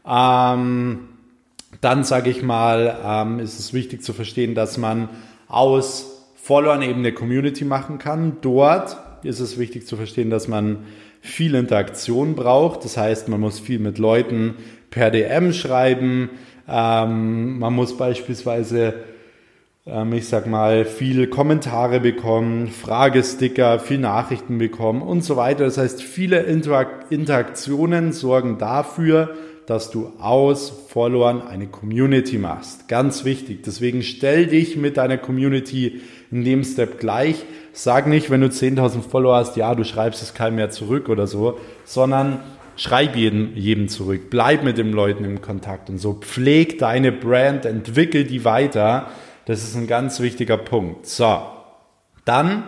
Ähm, 0.03 1.09
dann 1.79 2.03
sage 2.03 2.31
ich 2.31 2.41
mal, 2.41 2.97
ähm, 3.05 3.37
ist 3.37 3.59
es 3.59 3.71
wichtig 3.71 4.01
zu 4.03 4.13
verstehen, 4.13 4.55
dass 4.55 4.79
man 4.79 5.07
aus 5.47 6.25
Followern 6.41 6.81
eben 6.81 6.99
eine 6.99 7.13
Community 7.13 7.65
machen 7.65 7.99
kann. 7.99 8.37
Dort 8.41 8.97
ist 9.21 9.39
es 9.39 9.59
wichtig 9.59 9.85
zu 9.85 9.95
verstehen, 9.95 10.31
dass 10.31 10.47
man 10.47 10.85
viel 11.21 11.53
Interaktion 11.53 12.33
braucht. 12.33 12.83
Das 12.83 12.97
heißt, 12.97 13.27
man 13.29 13.39
muss 13.39 13.59
viel 13.59 13.77
mit 13.77 13.99
Leuten 13.99 14.55
per 14.89 15.11
DM 15.11 15.53
schreiben. 15.53 16.31
Ähm, 16.69 17.57
man 17.59 17.73
muss 17.73 17.97
beispielsweise, 17.97 18.93
ähm, 19.87 20.13
ich 20.13 20.27
sag 20.27 20.45
mal, 20.45 20.85
viel 20.85 21.27
Kommentare 21.27 21.99
bekommen, 21.99 22.67
Fragesticker, 22.67 23.79
viel 23.79 23.97
Nachrichten 23.97 24.57
bekommen 24.59 25.01
und 25.01 25.23
so 25.23 25.35
weiter. 25.35 25.65
Das 25.65 25.77
heißt, 25.77 26.03
viele 26.03 26.41
Interak 26.41 27.05
Interaktionen 27.09 28.11
sorgen 28.11 28.57
dafür, 28.59 29.35
dass 29.65 29.91
du 29.91 30.13
aus 30.19 30.71
Followern 30.87 31.43
eine 31.43 31.67
Community 31.67 32.37
machst. 32.37 32.87
Ganz 32.87 33.23
wichtig. 33.23 33.61
Deswegen 33.63 34.01
stell 34.01 34.47
dich 34.47 34.77
mit 34.77 34.97
deiner 34.97 35.17
Community 35.17 36.01
in 36.31 36.43
dem 36.43 36.63
Step 36.63 36.99
gleich. 36.99 37.45
Sag 37.71 38.07
nicht, 38.07 38.31
wenn 38.31 38.41
du 38.41 38.47
10.000 38.47 39.01
Follower 39.01 39.35
hast, 39.35 39.57
ja, 39.57 39.75
du 39.75 39.83
schreibst 39.83 40.23
es 40.23 40.33
keinem 40.33 40.55
mehr 40.55 40.71
zurück 40.71 41.07
oder 41.07 41.27
so, 41.27 41.59
sondern 41.85 42.39
schreib 42.79 43.15
jedem, 43.15 43.55
jedem 43.55 43.89
zurück. 43.89 44.29
Bleib 44.29 44.63
mit 44.63 44.77
den 44.77 44.91
Leuten 44.91 45.25
im 45.25 45.41
Kontakt 45.41 45.89
und 45.89 45.99
so. 45.99 46.13
Pfleg 46.13 46.79
deine 46.79 47.11
Brand, 47.11 47.65
entwickel 47.65 48.23
die 48.23 48.45
weiter. 48.45 49.11
Das 49.45 49.63
ist 49.63 49.75
ein 49.75 49.85
ganz 49.87 50.19
wichtiger 50.19 50.57
Punkt. 50.57 51.05
So. 51.05 51.41
Dann, 52.25 52.63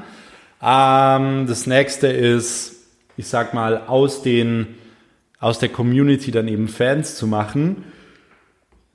ähm, 0.62 1.48
das 1.48 1.66
nächste 1.66 2.08
ist, 2.08 2.76
ich 3.18 3.28
sag 3.28 3.54
mal, 3.54 3.84
aus 3.88 4.22
den 4.22 4.76
aus 5.40 5.58
der 5.58 5.70
Community 5.70 6.32
dann 6.32 6.48
eben 6.48 6.68
Fans 6.68 7.16
zu 7.16 7.26
machen, 7.26 7.84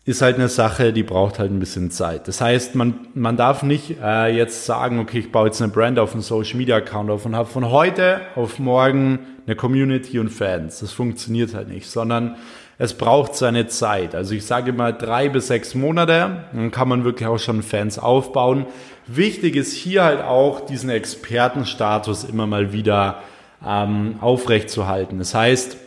ist 0.07 0.23
halt 0.23 0.37
eine 0.37 0.49
Sache, 0.49 0.93
die 0.93 1.03
braucht 1.03 1.41
halt 1.41 1.51
ein 1.51 1.59
bisschen 1.59 1.91
Zeit. 1.91 2.29
Das 2.29 2.41
heißt, 2.41 2.77
man, 2.77 3.09
man 3.15 3.37
darf 3.37 3.65
nicht 3.65 3.97
äh, 4.01 4.29
jetzt 4.29 4.65
sagen, 4.65 5.01
okay, 5.01 5.19
ich 5.19 5.33
baue 5.33 5.49
jetzt 5.49 5.61
eine 5.61 5.73
Brand 5.73 5.99
auf 5.99 6.13
einen 6.13 6.23
Social 6.23 6.57
Media 6.57 6.77
Account 6.77 7.11
auf 7.11 7.27
und 7.27 7.35
habe 7.35 7.49
von 7.49 7.73
heute 7.73 8.21
auf 8.37 8.61
morgen 8.61 9.19
eine 9.47 9.57
Community 9.57 10.21
und 10.21 10.29
Fans. 10.29 10.79
Das 10.79 10.93
funktioniert 10.93 11.55
halt 11.55 11.69
nicht, 11.69 11.91
sondern 11.91 12.37
es 12.79 12.95
braucht 12.95 13.35
seine 13.35 13.67
Zeit. 13.67 14.15
Also 14.15 14.35
ich 14.35 14.47
sage 14.47 14.73
mal 14.73 14.93
drei 14.93 15.29
bis 15.29 15.49
sechs 15.49 15.75
Monate, 15.75 16.45
dann 16.53 16.71
kann 16.71 16.89
man 16.89 17.03
wirklich 17.03 17.29
auch 17.29 17.41
schon 17.41 17.65
Fans 17.65 17.99
aufbauen. 17.99 18.67
Wichtig 19.09 19.57
ist 19.57 19.73
hier 19.73 20.05
halt 20.05 20.23
auch 20.23 20.61
diesen 20.61 20.89
Expertenstatus 20.89 22.23
immer 22.23 22.47
mal 22.47 22.73
wieder 22.73 23.23
ähm, 23.67 24.19
aufrechtzuerhalten. 24.21 25.19
Das 25.19 25.35
heißt, 25.35 25.79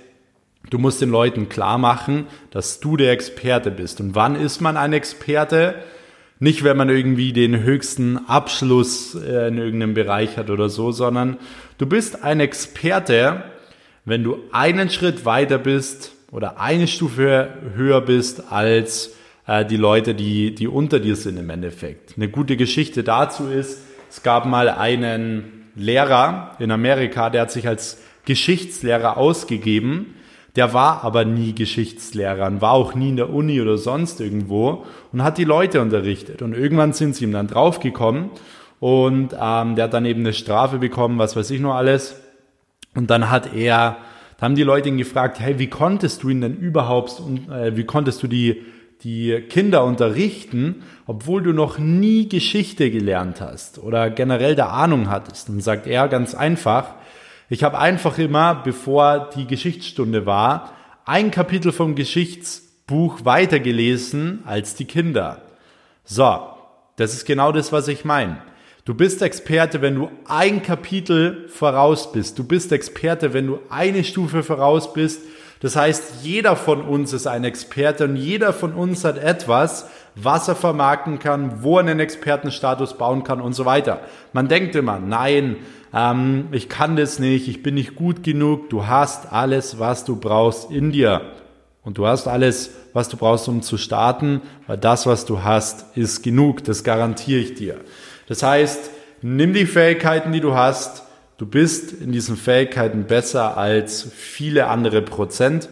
Du 0.69 0.77
musst 0.77 1.01
den 1.01 1.09
Leuten 1.09 1.49
klar 1.49 1.77
machen, 1.77 2.27
dass 2.51 2.79
du 2.79 2.95
der 2.95 3.11
Experte 3.11 3.71
bist. 3.71 3.99
Und 3.99 4.15
wann 4.15 4.35
ist 4.35 4.61
man 4.61 4.77
ein 4.77 4.93
Experte? 4.93 5.75
Nicht, 6.39 6.63
wenn 6.63 6.77
man 6.77 6.89
irgendwie 6.89 7.33
den 7.33 7.63
höchsten 7.63 8.17
Abschluss 8.27 9.15
äh, 9.15 9.47
in 9.47 9.57
irgendeinem 9.57 9.93
Bereich 9.93 10.37
hat 10.37 10.49
oder 10.49 10.69
so, 10.69 10.91
sondern 10.91 11.37
du 11.77 11.85
bist 11.85 12.23
ein 12.23 12.39
Experte, 12.39 13.43
wenn 14.05 14.23
du 14.23 14.37
einen 14.51 14.89
Schritt 14.89 15.25
weiter 15.25 15.57
bist 15.57 16.13
oder 16.31 16.59
eine 16.59 16.87
Stufe 16.87 17.49
höher 17.75 18.01
bist 18.01 18.51
als 18.51 19.15
äh, 19.47 19.65
die 19.65 19.75
Leute, 19.75 20.15
die, 20.15 20.55
die 20.55 20.67
unter 20.67 20.99
dir 20.99 21.15
sind 21.15 21.37
im 21.37 21.49
Endeffekt. 21.49 22.13
Eine 22.15 22.29
gute 22.29 22.55
Geschichte 22.55 23.03
dazu 23.03 23.47
ist, 23.47 23.81
es 24.09 24.23
gab 24.23 24.45
mal 24.45 24.69
einen 24.69 25.65
Lehrer 25.75 26.55
in 26.59 26.71
Amerika, 26.71 27.29
der 27.29 27.41
hat 27.41 27.51
sich 27.51 27.67
als 27.67 28.01
Geschichtslehrer 28.25 29.17
ausgegeben 29.17 30.15
der 30.59 30.73
war 30.73 31.05
aber 31.05 31.23
nie 31.23 31.55
Geschichtslehrer 31.55 32.45
und 32.47 32.59
war 32.59 32.73
auch 32.73 32.93
nie 32.93 33.07
in 33.07 33.15
der 33.15 33.29
Uni 33.29 33.61
oder 33.61 33.77
sonst 33.77 34.19
irgendwo 34.19 34.83
und 35.13 35.23
hat 35.23 35.37
die 35.37 35.45
Leute 35.45 35.81
unterrichtet. 35.81 36.41
Und 36.41 36.53
irgendwann 36.53 36.91
sind 36.91 37.15
sie 37.15 37.23
ihm 37.23 37.31
dann 37.31 37.47
draufgekommen 37.47 38.29
und 38.81 39.29
ähm, 39.39 39.75
der 39.75 39.85
hat 39.85 39.93
dann 39.93 40.03
eben 40.03 40.19
eine 40.19 40.33
Strafe 40.33 40.79
bekommen, 40.79 41.17
was 41.17 41.37
weiß 41.37 41.49
ich 41.51 41.61
noch 41.61 41.75
alles. 41.75 42.19
Und 42.93 43.09
dann 43.09 43.31
hat 43.31 43.53
er, 43.55 43.99
da 44.37 44.41
haben 44.41 44.55
die 44.55 44.63
Leute 44.63 44.89
ihn 44.89 44.97
gefragt, 44.97 45.39
hey, 45.39 45.59
wie 45.59 45.67
konntest 45.67 46.23
du 46.23 46.29
ihn 46.29 46.41
denn 46.41 46.57
überhaupt, 46.57 47.21
äh, 47.49 47.77
wie 47.77 47.85
konntest 47.85 48.21
du 48.21 48.27
die, 48.27 48.61
die 49.03 49.39
Kinder 49.47 49.85
unterrichten, 49.85 50.83
obwohl 51.05 51.41
du 51.41 51.53
noch 51.53 51.77
nie 51.77 52.27
Geschichte 52.27 52.91
gelernt 52.91 53.39
hast 53.39 53.79
oder 53.79 54.09
generell 54.09 54.55
der 54.55 54.73
Ahnung 54.73 55.09
hattest? 55.09 55.47
Und 55.47 55.61
sagt 55.61 55.87
er 55.87 56.09
ganz 56.09 56.35
einfach, 56.35 56.95
ich 57.49 57.63
habe 57.63 57.79
einfach 57.79 58.17
immer, 58.19 58.55
bevor 58.55 59.31
die 59.35 59.47
Geschichtsstunde 59.47 60.25
war, 60.25 60.73
ein 61.05 61.31
Kapitel 61.31 61.71
vom 61.71 61.95
Geschichtsbuch 61.95 63.25
weitergelesen 63.25 64.43
als 64.45 64.75
die 64.75 64.85
Kinder. 64.85 65.41
So, 66.05 66.39
das 66.95 67.13
ist 67.13 67.25
genau 67.25 67.51
das, 67.51 67.71
was 67.71 67.87
ich 67.87 68.05
meine. 68.05 68.41
Du 68.85 68.93
bist 68.93 69.21
Experte, 69.21 69.81
wenn 69.81 69.95
du 69.95 70.09
ein 70.25 70.61
Kapitel 70.61 71.47
voraus 71.47 72.11
bist. 72.11 72.37
Du 72.37 72.43
bist 72.43 72.71
Experte, 72.71 73.33
wenn 73.33 73.47
du 73.47 73.59
eine 73.69 74.03
Stufe 74.03 74.43
voraus 74.43 74.93
bist. 74.93 75.21
Das 75.61 75.75
heißt, 75.75 76.23
jeder 76.23 76.55
von 76.55 76.81
uns 76.81 77.11
ist 77.11 77.27
ein 77.27 77.43
Experte 77.43 78.05
und 78.05 78.15
jeder 78.15 78.53
von 78.53 78.73
uns 78.73 79.03
hat 79.03 79.17
etwas, 79.17 79.89
was 80.15 80.47
er 80.47 80.55
vermarkten 80.55 81.19
kann, 81.19 81.63
wo 81.63 81.77
er 81.77 81.81
einen 81.81 81.99
Expertenstatus 81.99 82.97
bauen 82.97 83.23
kann 83.23 83.41
und 83.41 83.53
so 83.53 83.65
weiter. 83.65 84.01
Man 84.31 84.47
denkt 84.47 84.75
immer, 84.75 84.99
nein, 84.99 85.57
ähm, 85.93 86.47
ich 86.51 86.69
kann 86.69 86.95
das 86.95 87.19
nicht, 87.19 87.47
ich 87.47 87.61
bin 87.61 87.75
nicht 87.75 87.95
gut 87.95 88.23
genug. 88.23 88.69
Du 88.69 88.87
hast 88.87 89.33
alles, 89.33 89.79
was 89.79 90.05
du 90.05 90.15
brauchst 90.15 90.71
in 90.71 90.91
dir. 90.91 91.21
Und 91.83 91.97
du 91.97 92.05
hast 92.05 92.27
alles, 92.27 92.71
was 92.93 93.09
du 93.09 93.17
brauchst, 93.17 93.47
um 93.47 93.61
zu 93.61 93.77
starten, 93.77 94.41
weil 94.67 94.77
das, 94.77 95.05
was 95.05 95.25
du 95.25 95.43
hast, 95.43 95.97
ist 95.97 96.23
genug. 96.23 96.63
Das 96.63 96.83
garantiere 96.83 97.39
ich 97.39 97.55
dir. 97.55 97.77
Das 98.27 98.43
heißt, 98.43 98.91
nimm 99.21 99.53
die 99.53 99.65
Fähigkeiten, 99.65 100.31
die 100.31 100.41
du 100.41 100.53
hast. 100.53 101.03
Du 101.39 101.45
bist 101.45 101.93
in 101.93 102.11
diesen 102.11 102.35
Fähigkeiten 102.35 103.05
besser 103.05 103.55
als 103.55 104.03
viele 104.13 104.67
andere 104.67 105.01
Prozent. 105.01 105.69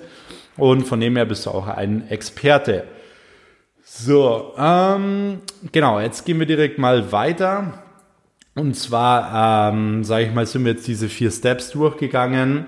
Und 0.56 0.88
von 0.88 1.02
dem 1.02 1.18
her 1.18 1.26
bist 1.26 1.46
du 1.46 1.50
auch 1.50 1.68
ein 1.68 2.08
Experte. 2.08 2.86
So, 3.84 4.54
ähm, 4.58 5.42
genau, 5.74 6.00
jetzt 6.00 6.26
gehen 6.26 6.40
wir 6.40 6.46
direkt 6.46 6.80
mal 6.80 7.12
weiter. 7.12 7.84
Und 8.56 8.76
zwar, 8.78 9.74
ähm, 9.74 10.06
sage 10.06 10.28
ich 10.28 10.34
mal, 10.34 10.46
sind 10.46 10.64
wir 10.64 10.72
jetzt 10.72 10.88
diese 10.88 11.10
vier 11.10 11.32
Steps 11.32 11.72
durchgegangen. 11.72 12.68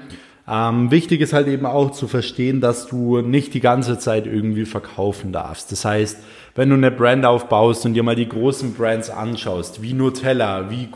Ähm, 0.49 0.89
wichtig 0.89 1.21
ist 1.21 1.33
halt 1.33 1.47
eben 1.47 1.65
auch 1.65 1.91
zu 1.91 2.07
verstehen, 2.07 2.59
dass 2.59 2.87
du 2.87 3.21
nicht 3.21 3.53
die 3.53 3.59
ganze 3.59 3.99
Zeit 3.99 4.25
irgendwie 4.25 4.65
verkaufen 4.65 5.31
darfst. 5.31 5.71
Das 5.71 5.85
heißt, 5.85 6.17
wenn 6.55 6.69
du 6.69 6.75
eine 6.75 6.91
Brand 6.91 7.25
aufbaust 7.25 7.85
und 7.85 7.93
dir 7.93 8.03
mal 8.03 8.15
die 8.15 8.27
großen 8.27 8.73
Brands 8.73 9.09
anschaust, 9.09 9.81
wie 9.81 9.93
Nutella, 9.93 10.69
wie 10.71 10.89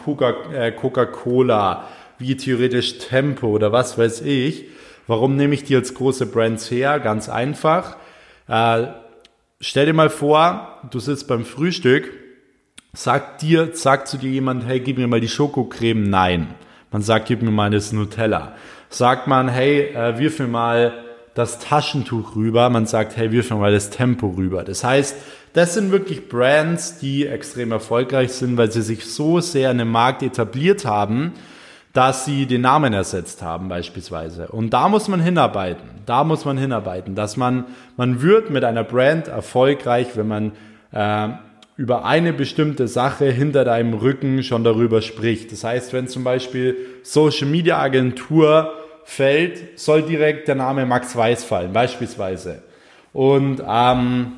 äh, 0.54 0.72
Coca-Cola, 0.72 1.88
wie 2.18 2.36
theoretisch 2.36 2.98
Tempo 2.98 3.48
oder 3.48 3.72
was 3.72 3.98
weiß 3.98 4.22
ich, 4.22 4.66
warum 5.06 5.36
nehme 5.36 5.54
ich 5.54 5.64
die 5.64 5.76
als 5.76 5.94
große 5.94 6.26
Brands 6.26 6.72
her? 6.72 7.00
Ganz 7.00 7.30
einfach. 7.30 7.98
Äh, 8.48 8.88
stell 9.60 9.86
dir 9.86 9.94
mal 9.94 10.10
vor, 10.10 10.80
du 10.90 11.00
sitzt 11.00 11.28
beim 11.28 11.46
Frühstück 11.46 12.12
Sagt 12.96 13.42
dir, 13.42 13.72
sagt 13.74 14.08
zu 14.08 14.20
dir 14.20 14.30
jemand, 14.30 14.68
hey, 14.68 14.80
gib 14.80 15.00
mir 15.00 15.08
mal 15.08 15.20
die 15.20 15.28
Schokocreme? 15.28 16.04
Nein. 16.04 16.54
Man 16.92 17.02
sagt, 17.02 17.28
gib 17.28 17.42
mir 17.42 17.50
mal 17.50 17.72
das 17.72 17.92
Nutella. 17.92 18.54
Sagt 18.94 19.26
man, 19.26 19.50
hey, 19.50 19.92
äh, 19.96 20.20
wirf 20.20 20.38
mal 20.38 20.94
das 21.34 21.58
Taschentuch 21.58 22.36
rüber. 22.36 22.70
Man 22.70 22.86
sagt, 22.86 23.18
hey, 23.18 23.32
wirf 23.32 23.50
mir 23.50 23.58
mal 23.58 23.72
das 23.72 23.90
Tempo 23.90 24.28
rüber. 24.28 24.64
Das 24.64 24.84
heißt, 24.84 25.16
das 25.54 25.74
sind 25.74 25.92
wirklich 25.92 26.30
Brands, 26.30 27.00
die 27.00 27.26
extrem 27.26 27.72
erfolgreich 27.72 28.34
sind, 28.34 28.56
weil 28.56 28.72
sie 28.72 28.84
sich 28.84 29.06
so 29.06 29.40
sehr 29.40 29.72
in 29.72 29.80
dem 29.80 29.90
Markt 29.90 30.22
etabliert 30.22 30.86
haben, 30.86 31.34
dass 31.94 32.26
sie 32.26 32.46
den 32.46 32.62
Namen 32.62 32.94
ersetzt 32.94 33.42
haben 33.42 33.68
beispielsweise. 33.68 34.50
Und 34.50 34.76
da 34.76 34.88
muss 34.90 35.08
man 35.08 35.20
hinarbeiten. 35.20 35.90
Da 36.06 36.24
muss 36.24 36.46
man 36.46 36.60
hinarbeiten, 36.60 37.16
dass 37.16 37.36
man, 37.36 37.66
man 37.98 38.22
wird 38.22 38.52
mit 38.52 38.64
einer 38.64 38.84
Brand 38.84 39.28
erfolgreich, 39.28 40.10
wenn 40.14 40.28
man 40.28 40.52
äh, 40.92 41.30
über 41.78 42.06
eine 42.06 42.32
bestimmte 42.32 42.88
Sache 42.88 43.26
hinter 43.26 43.66
deinem 43.66 43.96
Rücken 43.96 44.44
schon 44.44 44.64
darüber 44.64 45.02
spricht. 45.02 45.52
Das 45.52 45.64
heißt, 45.64 45.94
wenn 45.94 46.08
zum 46.08 46.24
Beispiel 46.24 46.78
Social 47.02 47.48
Media 47.48 47.80
Agentur 47.80 48.72
fällt, 49.06 49.80
soll 49.80 50.04
direkt 50.04 50.48
der 50.48 50.56
Name 50.56 50.86
Max 50.86 51.16
Weiß 51.16 51.44
fallen, 51.44 51.74
beispielsweise. 51.74 52.64
Und 53.12 53.62
ähm, 53.68 54.34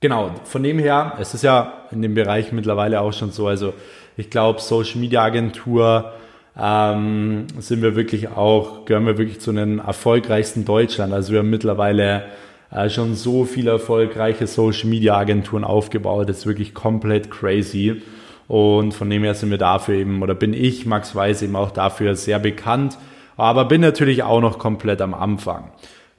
genau, 0.00 0.30
von 0.44 0.62
dem 0.62 0.78
her, 0.78 1.14
es 1.20 1.34
ist 1.34 1.42
ja 1.42 1.84
in 1.90 2.02
dem 2.02 2.14
Bereich 2.14 2.52
mittlerweile 2.52 3.00
auch 3.00 3.12
schon 3.12 3.30
so, 3.30 3.46
also 3.46 3.72
ich 4.16 4.30
glaube, 4.30 4.60
Social 4.60 5.00
Media 5.00 5.22
Agentur 5.22 6.12
ähm, 6.58 7.46
sind 7.58 7.82
wir 7.82 7.96
wirklich 7.96 8.28
auch, 8.28 8.84
gehören 8.86 9.06
wir 9.06 9.18
wirklich 9.18 9.40
zu 9.40 9.52
den 9.52 9.78
erfolgreichsten 9.78 10.64
Deutschland. 10.64 11.12
Also 11.12 11.32
wir 11.32 11.40
haben 11.40 11.50
mittlerweile 11.50 12.24
äh, 12.70 12.88
schon 12.88 13.14
so 13.14 13.44
viele 13.44 13.72
erfolgreiche 13.72 14.46
Social 14.46 14.88
Media 14.88 15.16
Agenturen 15.16 15.64
aufgebaut. 15.64 16.28
Das 16.28 16.38
ist 16.38 16.46
wirklich 16.46 16.74
komplett 16.74 17.30
crazy. 17.30 18.02
Und 18.48 18.92
von 18.92 19.10
dem 19.10 19.22
her 19.24 19.34
sind 19.34 19.50
wir 19.50 19.58
dafür 19.58 19.96
eben, 19.96 20.22
oder 20.22 20.34
bin 20.34 20.54
ich, 20.54 20.86
Max 20.86 21.14
Weiß, 21.14 21.42
eben 21.42 21.56
auch 21.56 21.72
dafür 21.72 22.14
sehr 22.14 22.38
bekannt, 22.38 22.96
aber 23.36 23.64
bin 23.66 23.80
natürlich 23.80 24.22
auch 24.22 24.40
noch 24.40 24.58
komplett 24.58 25.00
am 25.00 25.14
Anfang. 25.14 25.70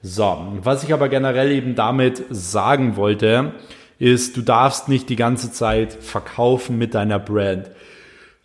So, 0.02 0.46
was 0.62 0.84
ich 0.84 0.92
aber 0.92 1.08
generell 1.08 1.50
eben 1.50 1.74
damit 1.74 2.24
sagen 2.30 2.96
wollte, 2.96 3.52
ist, 3.98 4.36
du 4.36 4.42
darfst 4.42 4.88
nicht 4.88 5.08
die 5.08 5.16
ganze 5.16 5.50
Zeit 5.50 5.92
verkaufen 5.92 6.78
mit 6.78 6.94
deiner 6.94 7.18
Brand. 7.18 7.70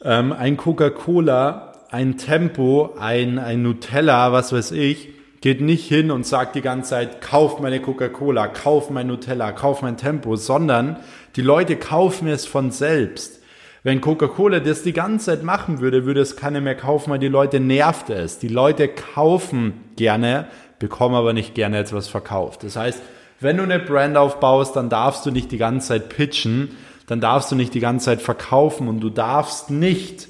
Ähm, 0.03 0.33
ein 0.33 0.57
Coca-Cola, 0.57 1.73
ein 1.91 2.17
Tempo, 2.17 2.95
ein, 2.99 3.37
ein 3.37 3.61
Nutella, 3.61 4.31
was 4.31 4.51
weiß 4.51 4.71
ich, 4.71 5.09
geht 5.41 5.61
nicht 5.61 5.87
hin 5.87 6.09
und 6.09 6.25
sagt 6.25 6.55
die 6.55 6.61
ganze 6.61 6.91
Zeit, 6.91 7.21
kauf 7.21 7.59
meine 7.59 7.81
Coca-Cola, 7.81 8.47
kauf 8.47 8.89
mein 8.89 9.07
Nutella, 9.07 9.51
kauf 9.51 9.83
mein 9.83 9.97
Tempo, 9.97 10.35
sondern 10.35 10.97
die 11.35 11.41
Leute 11.41 11.75
kaufen 11.75 12.27
es 12.27 12.47
von 12.47 12.71
selbst. 12.71 13.42
Wenn 13.85 13.99
Coca-Cola 13.99 14.61
das 14.61 14.81
die 14.81 14.93
ganze 14.93 15.25
Zeit 15.25 15.43
machen 15.43 15.81
würde, 15.81 16.05
würde 16.05 16.21
es 16.21 16.37
keiner 16.37 16.61
mehr 16.61 16.75
kaufen, 16.75 17.11
weil 17.11 17.19
die 17.19 17.27
Leute 17.27 17.59
nervt 17.59 18.09
es. 18.09 18.39
Die 18.39 18.47
Leute 18.47 18.87
kaufen 18.87 19.73
gerne, 19.97 20.47
bekommen 20.79 21.15
aber 21.15 21.33
nicht 21.33 21.53
gerne 21.53 21.79
etwas 21.79 22.07
verkauft. 22.07 22.63
Das 22.63 22.77
heißt, 22.77 23.01
wenn 23.41 23.57
du 23.57 23.63
eine 23.63 23.79
Brand 23.79 24.15
aufbaust, 24.15 24.77
dann 24.77 24.89
darfst 24.89 25.25
du 25.25 25.31
nicht 25.31 25.51
die 25.51 25.57
ganze 25.57 25.89
Zeit 25.89 26.07
pitchen, 26.07 26.69
dann 27.07 27.19
darfst 27.19 27.51
du 27.51 27.55
nicht 27.57 27.73
die 27.73 27.81
ganze 27.81 28.05
Zeit 28.05 28.21
verkaufen 28.21 28.87
und 28.87 29.01
du 29.01 29.09
darfst 29.09 29.69
nicht 29.69 30.29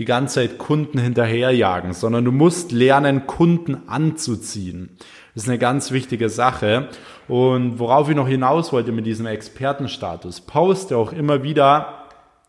die 0.00 0.04
ganze 0.04 0.36
Zeit 0.36 0.58
Kunden 0.58 0.98
hinterherjagen, 0.98 1.92
sondern 1.92 2.24
du 2.24 2.32
musst 2.32 2.72
lernen, 2.72 3.28
Kunden 3.28 3.82
anzuziehen. 3.86 4.96
Das 5.34 5.44
ist 5.44 5.48
eine 5.48 5.58
ganz 5.58 5.92
wichtige 5.92 6.28
Sache. 6.28 6.88
Und 7.28 7.78
worauf 7.78 8.08
ich 8.08 8.16
noch 8.16 8.26
hinaus 8.26 8.72
wollte 8.72 8.90
mit 8.90 9.06
diesem 9.06 9.26
Expertenstatus, 9.26 10.40
poste 10.40 10.96
auch 10.96 11.12
immer 11.12 11.44
wieder 11.44 12.01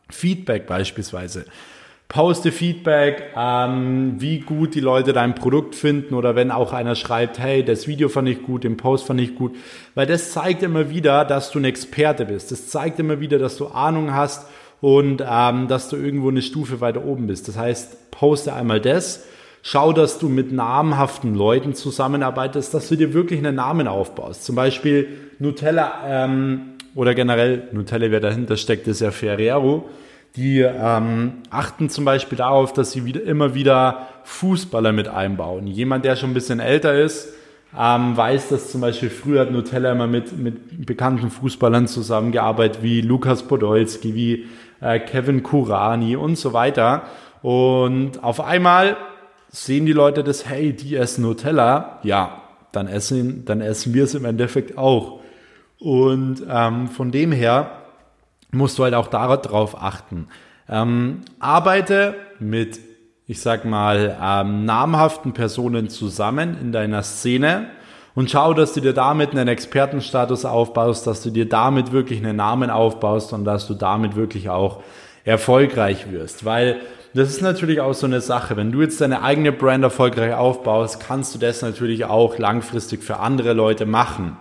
Feedback 0.10 0.68
beispielsweise. 0.68 1.46
Poste 2.14 2.52
Feedback, 2.52 3.34
ähm, 3.36 4.16
wie 4.20 4.40
gut 4.40 4.76
die 4.76 4.82
Leute 4.82 5.14
dein 5.14 5.34
Produkt 5.34 5.74
finden 5.74 6.14
oder 6.14 6.36
wenn 6.36 6.52
auch 6.52 6.72
einer 6.72 6.94
schreibt, 6.94 7.40
hey, 7.40 7.66
das 7.66 7.88
Video 7.88 8.08
fand 8.08 8.30
ich 8.30 8.44
gut, 8.44 8.64
den 8.64 8.78
Post 8.78 9.08
fand 9.08 9.20
ich 9.20 9.34
gut, 9.34 9.56
weil 9.96 10.06
das 10.06 10.32
zeigt 10.32 10.62
immer 10.62 10.92
wieder, 10.92 11.26
dass 11.26 11.50
du 11.50 11.58
ein 11.58 11.66
Experte 11.66 12.26
bist. 12.26 12.52
Das 12.52 12.68
zeigt 12.68 13.00
immer 13.00 13.20
wieder, 13.20 13.40
dass 13.40 13.58
du 13.58 13.66
Ahnung 13.66 14.14
hast 14.14 14.48
und 14.80 15.24
ähm, 15.28 15.68
dass 15.68 15.90
du 15.90 15.96
irgendwo 15.96 16.30
eine 16.30 16.44
Stufe 16.44 16.82
weiter 16.82 17.04
oben 17.04 17.26
bist. 17.26 17.48
Das 17.48 17.58
heißt, 17.58 18.12
poste 18.12 18.54
einmal 18.54 18.80
das, 18.80 19.26
schau, 19.64 19.92
dass 19.92 20.20
du 20.20 20.30
mit 20.30 20.52
namhaften 20.52 21.34
Leuten 21.34 21.74
zusammenarbeitest, 21.74 22.76
dass 22.76 22.90
du 22.90 22.96
dir 22.96 23.16
wirklich 23.16 23.40
einen 23.40 23.56
Namen 23.56 23.88
aufbaust. 23.88 24.44
Zum 24.44 24.56
Beispiel 24.56 25.08
Nutella 25.40 25.94
ähm, 26.06 26.73
oder 26.96 27.16
generell 27.16 27.68
Nutella, 27.72 28.12
wer 28.12 28.20
dahinter 28.20 28.58
steckt, 28.58 28.88
ist 28.88 29.02
ja 29.02 29.12
Ferrero. 29.12 29.90
Die 30.36 30.62
ähm, 30.62 31.34
achten 31.52 31.90
zum 31.90 32.06
Beispiel 32.06 32.38
darauf, 32.38 32.74
dass 32.74 32.92
sie 32.92 33.06
wieder, 33.06 33.22
immer 33.24 33.54
wieder 33.54 34.08
Fußballer 34.24 34.92
mit 34.92 35.08
einbauen. 35.08 35.68
Jemand, 35.68 36.06
der 36.06 36.16
schon 36.16 36.32
ein 36.32 36.34
bisschen 36.34 36.60
älter 36.60 36.96
ist, 36.96 37.30
ähm, 37.78 38.18
weiß, 38.18 38.50
dass 38.50 38.72
zum 38.72 38.82
Beispiel 38.82 39.10
früher 39.10 39.42
hat 39.42 39.52
Nutella 39.52 39.92
immer 39.92 40.08
mit, 40.08 40.38
mit 40.38 40.86
bekannten 40.86 41.30
Fußballern 41.30 41.88
zusammengearbeitet, 41.88 42.82
wie 42.82 43.02
Lukas 43.02 43.44
Podolski, 43.44 44.16
wie 44.16 44.46
äh, 44.82 45.00
Kevin 45.00 45.44
Kurani 45.44 46.16
und 46.16 46.38
so 46.38 46.54
weiter. 46.54 47.04
Und 47.42 48.24
auf 48.24 48.42
einmal 48.42 48.98
sehen 49.50 49.86
die 49.86 49.94
Leute 49.94 50.24
das, 50.24 50.48
hey, 50.48 50.74
die 50.74 50.96
essen 50.96 51.24
Nutella, 51.24 52.00
ja, 52.04 52.42
dann 52.72 52.88
essen, 52.88 53.46
dann 53.46 53.62
essen 53.62 53.94
wir 53.94 54.04
es 54.04 54.16
im 54.16 54.26
Endeffekt 54.26 54.78
auch. 54.78 55.20
Und 55.84 56.44
ähm, 56.50 56.88
von 56.88 57.12
dem 57.12 57.34
her 57.34 57.72
musst 58.52 58.80
du 58.80 58.86
halt 58.86 58.94
auch 58.94 59.08
darauf 59.08 59.84
achten. 59.84 60.30
Ähm, 60.70 61.24
arbeite 61.40 62.16
mit, 62.40 62.80
ich 63.28 63.42
sag 63.42 63.66
mal, 63.66 64.18
ähm, 64.24 64.64
namhaften 64.64 65.34
Personen 65.34 65.90
zusammen 65.90 66.58
in 66.62 66.72
deiner 66.72 67.04
Szene 67.04 67.68
und 68.16 68.32
schau, 68.32 68.54
dass 68.54 68.72
du 68.72 68.80
dir 68.80 68.94
damit 68.94 69.32
einen 69.32 69.50
Expertenstatus 69.50 70.46
aufbaust, 70.46 71.06
dass 71.06 71.22
du 71.22 71.32
dir 71.32 71.50
damit 71.50 71.92
wirklich 71.92 72.20
einen 72.20 72.38
Namen 72.38 72.70
aufbaust 72.70 73.34
und 73.34 73.44
dass 73.44 73.68
du 73.68 73.74
damit 73.74 74.16
wirklich 74.16 74.50
auch 74.50 74.84
erfolgreich 75.26 76.10
wirst. 76.14 76.46
Weil 76.46 76.80
das 77.14 77.28
ist 77.28 77.42
natürlich 77.42 77.82
auch 77.82 77.94
so 77.94 78.06
eine 78.06 78.22
Sache. 78.22 78.56
Wenn 78.56 78.72
du 78.72 78.82
jetzt 78.82 79.02
deine 79.02 79.22
eigene 79.22 79.52
Brand 79.52 79.84
erfolgreich 79.84 80.34
aufbaust, 80.34 81.02
kannst 81.02 81.36
du 81.36 81.40
das 81.40 81.62
natürlich 81.62 82.06
auch 82.06 82.38
langfristig 82.38 83.04
für 83.04 83.20
andere 83.20 83.52
Leute 83.52 83.86
machen. 83.86 84.38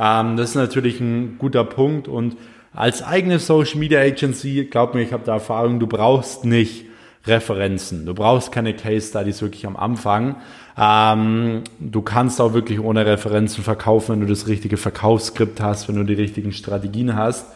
Ähm, 0.00 0.36
das 0.36 0.50
ist 0.50 0.56
natürlich 0.56 1.00
ein 1.00 1.36
guter 1.38 1.64
Punkt 1.64 2.08
und 2.08 2.36
als 2.72 3.02
eigene 3.02 3.38
Social 3.38 3.78
Media 3.78 4.00
Agency, 4.00 4.68
glaub 4.70 4.94
mir, 4.94 5.02
ich 5.02 5.12
habe 5.12 5.24
da 5.24 5.34
Erfahrung, 5.34 5.80
du 5.80 5.86
brauchst 5.86 6.44
nicht 6.44 6.86
Referenzen. 7.26 8.06
Du 8.06 8.14
brauchst 8.14 8.50
keine 8.50 8.74
Case 8.74 9.08
Studies 9.08 9.42
wirklich 9.42 9.66
am 9.66 9.76
Anfang. 9.76 10.36
Ähm, 10.78 11.64
du 11.78 12.00
kannst 12.00 12.40
auch 12.40 12.54
wirklich 12.54 12.80
ohne 12.80 13.04
Referenzen 13.04 13.62
verkaufen, 13.62 14.12
wenn 14.12 14.20
du 14.20 14.26
das 14.26 14.46
richtige 14.46 14.78
Verkaufsskript 14.78 15.60
hast, 15.60 15.88
wenn 15.88 15.96
du 15.96 16.04
die 16.04 16.14
richtigen 16.14 16.52
Strategien 16.52 17.16
hast. 17.16 17.46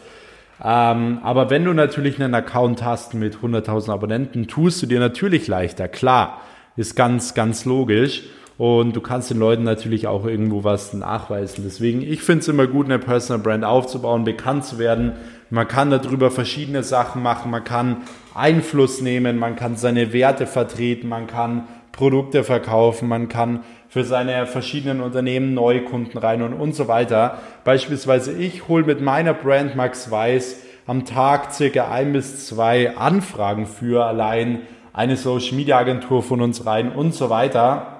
Ähm, 0.63 1.19
aber 1.23 1.49
wenn 1.49 1.65
du 1.65 1.73
natürlich 1.73 2.21
einen 2.21 2.35
Account 2.35 2.83
hast 2.83 3.13
mit 3.15 3.37
100.000 3.37 3.91
Abonnenten, 3.91 4.47
tust 4.47 4.81
du 4.83 4.85
dir 4.85 4.99
natürlich 4.99 5.47
leichter. 5.47 5.87
Klar, 5.87 6.41
ist 6.77 6.95
ganz, 6.95 7.33
ganz 7.33 7.65
logisch. 7.65 8.23
Und 8.57 8.95
du 8.95 9.01
kannst 9.01 9.29
den 9.29 9.39
Leuten 9.39 9.63
natürlich 9.63 10.07
auch 10.07 10.25
irgendwo 10.25 10.63
was 10.63 10.93
nachweisen. 10.93 11.65
Deswegen, 11.65 12.01
ich 12.01 12.21
finde 12.21 12.39
es 12.39 12.47
immer 12.47 12.67
gut, 12.67 12.85
eine 12.85 12.99
Personal 12.99 13.43
Brand 13.43 13.65
aufzubauen, 13.65 14.23
bekannt 14.23 14.63
zu 14.63 14.79
werden. 14.79 15.13
Man 15.49 15.67
kann 15.67 15.89
darüber 15.89 16.31
verschiedene 16.31 16.81
Sachen 16.83 17.21
machen. 17.21 17.51
Man 17.51 17.65
kann 17.65 17.97
Einfluss 18.33 19.01
nehmen, 19.01 19.37
man 19.37 19.57
kann 19.57 19.75
seine 19.75 20.13
Werte 20.13 20.47
vertreten, 20.47 21.09
man 21.09 21.27
kann 21.27 21.67
Produkte 21.91 22.43
verkaufen, 22.43 23.07
man 23.07 23.29
kann 23.29 23.61
für 23.89 24.03
seine 24.03 24.45
verschiedenen 24.45 25.01
Unternehmen 25.01 25.53
neue 25.53 25.83
Kunden 25.83 26.17
rein 26.17 26.41
und, 26.41 26.53
und 26.53 26.75
so 26.75 26.87
weiter. 26.87 27.39
Beispielsweise 27.63 28.33
ich 28.33 28.67
hole 28.67 28.85
mit 28.85 29.01
meiner 29.01 29.33
Brand 29.33 29.75
Max 29.75 30.11
Weiß 30.11 30.61
am 30.87 31.05
Tag 31.05 31.53
circa 31.53 31.89
ein 31.89 32.13
bis 32.13 32.47
zwei 32.47 32.95
Anfragen 32.97 33.65
für 33.65 34.05
allein 34.05 34.61
eine 34.91 35.17
Social 35.17 35.55
Media 35.55 35.77
Agentur 35.77 36.23
von 36.23 36.41
uns 36.41 36.65
rein 36.65 36.91
und 36.91 37.13
so 37.13 37.29
weiter. 37.29 37.94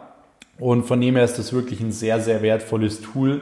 Und 0.58 0.86
von 0.86 1.02
dem 1.02 1.16
her 1.16 1.26
ist 1.26 1.38
das 1.38 1.54
wirklich 1.54 1.82
ein 1.82 1.92
sehr, 1.92 2.20
sehr 2.20 2.42
wertvolles 2.42 3.02
Tool, 3.02 3.42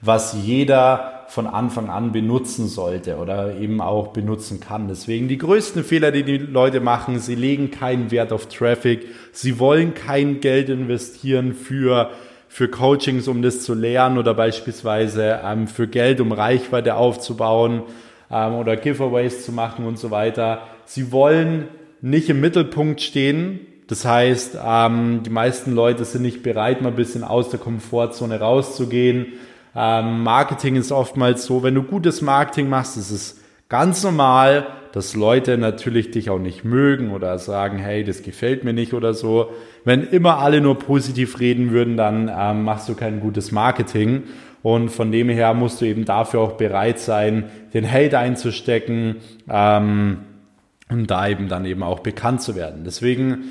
was 0.00 0.34
jeder 0.44 1.24
von 1.28 1.46
Anfang 1.46 1.88
an 1.88 2.12
benutzen 2.12 2.68
sollte 2.68 3.16
oder 3.16 3.56
eben 3.56 3.80
auch 3.80 4.08
benutzen 4.08 4.60
kann. 4.60 4.88
Deswegen 4.88 5.28
die 5.28 5.38
größten 5.38 5.82
Fehler, 5.84 6.10
die 6.10 6.22
die 6.22 6.38
Leute 6.38 6.80
machen, 6.80 7.18
sie 7.18 7.34
legen 7.34 7.70
keinen 7.70 8.10
Wert 8.10 8.32
auf 8.32 8.48
Traffic, 8.48 9.06
sie 9.32 9.58
wollen 9.58 9.94
kein 9.94 10.40
Geld 10.40 10.68
investieren 10.68 11.54
für 11.54 12.10
für 12.54 12.68
Coachings, 12.68 13.26
um 13.26 13.42
das 13.42 13.62
zu 13.62 13.74
lernen 13.74 14.16
oder 14.16 14.32
beispielsweise 14.32 15.40
ähm, 15.44 15.66
für 15.66 15.88
Geld, 15.88 16.20
um 16.20 16.30
Reichweite 16.30 16.94
aufzubauen 16.94 17.82
ähm, 18.30 18.54
oder 18.54 18.76
Giveaways 18.76 19.44
zu 19.44 19.50
machen 19.50 19.86
und 19.86 19.98
so 19.98 20.12
weiter. 20.12 20.62
Sie 20.84 21.10
wollen 21.10 21.66
nicht 22.00 22.28
im 22.28 22.40
Mittelpunkt 22.40 23.00
stehen. 23.00 23.66
Das 23.86 24.04
heißt, 24.04 24.58
ähm, 24.64 25.22
die 25.24 25.30
meisten 25.30 25.72
Leute 25.72 26.04
sind 26.04 26.22
nicht 26.22 26.42
bereit, 26.42 26.82
mal 26.82 26.88
ein 26.88 26.96
bisschen 26.96 27.24
aus 27.24 27.50
der 27.50 27.60
Komfortzone 27.60 28.40
rauszugehen 28.40 29.26
ähm, 29.76 30.22
Marketing 30.22 30.76
ist 30.76 30.92
oftmals 30.92 31.44
so, 31.46 31.62
wenn 31.62 31.74
du 31.74 31.82
gutes 31.82 32.22
Marketing 32.22 32.68
machst, 32.68 32.96
ist 32.96 33.10
es 33.10 33.40
ganz 33.68 34.04
normal, 34.04 34.66
dass 34.92 35.16
Leute 35.16 35.58
natürlich 35.58 36.12
dich 36.12 36.30
auch 36.30 36.38
nicht 36.38 36.64
mögen 36.64 37.10
oder 37.10 37.38
sagen, 37.38 37.78
hey, 37.78 38.04
das 38.04 38.22
gefällt 38.22 38.62
mir 38.62 38.72
nicht 38.72 38.94
oder 38.94 39.12
so. 39.12 39.50
Wenn 39.84 40.04
immer 40.04 40.38
alle 40.38 40.60
nur 40.60 40.78
positiv 40.78 41.40
reden 41.40 41.72
würden, 41.72 41.96
dann 41.96 42.30
ähm, 42.32 42.62
machst 42.62 42.88
du 42.88 42.94
kein 42.94 43.18
gutes 43.18 43.50
Marketing. 43.50 44.24
Und 44.62 44.90
von 44.90 45.10
dem 45.10 45.28
her 45.28 45.52
musst 45.52 45.80
du 45.80 45.84
eben 45.84 46.04
dafür 46.04 46.40
auch 46.40 46.52
bereit 46.52 46.98
sein, 46.98 47.50
den 47.74 47.90
Hate 47.90 48.18
einzustecken 48.18 49.16
ähm, 49.50 50.18
und 50.88 51.10
da 51.10 51.28
eben 51.28 51.48
dann 51.48 51.66
eben 51.66 51.82
auch 51.82 51.98
bekannt 51.98 52.40
zu 52.40 52.54
werden. 52.54 52.84
Deswegen 52.84 53.44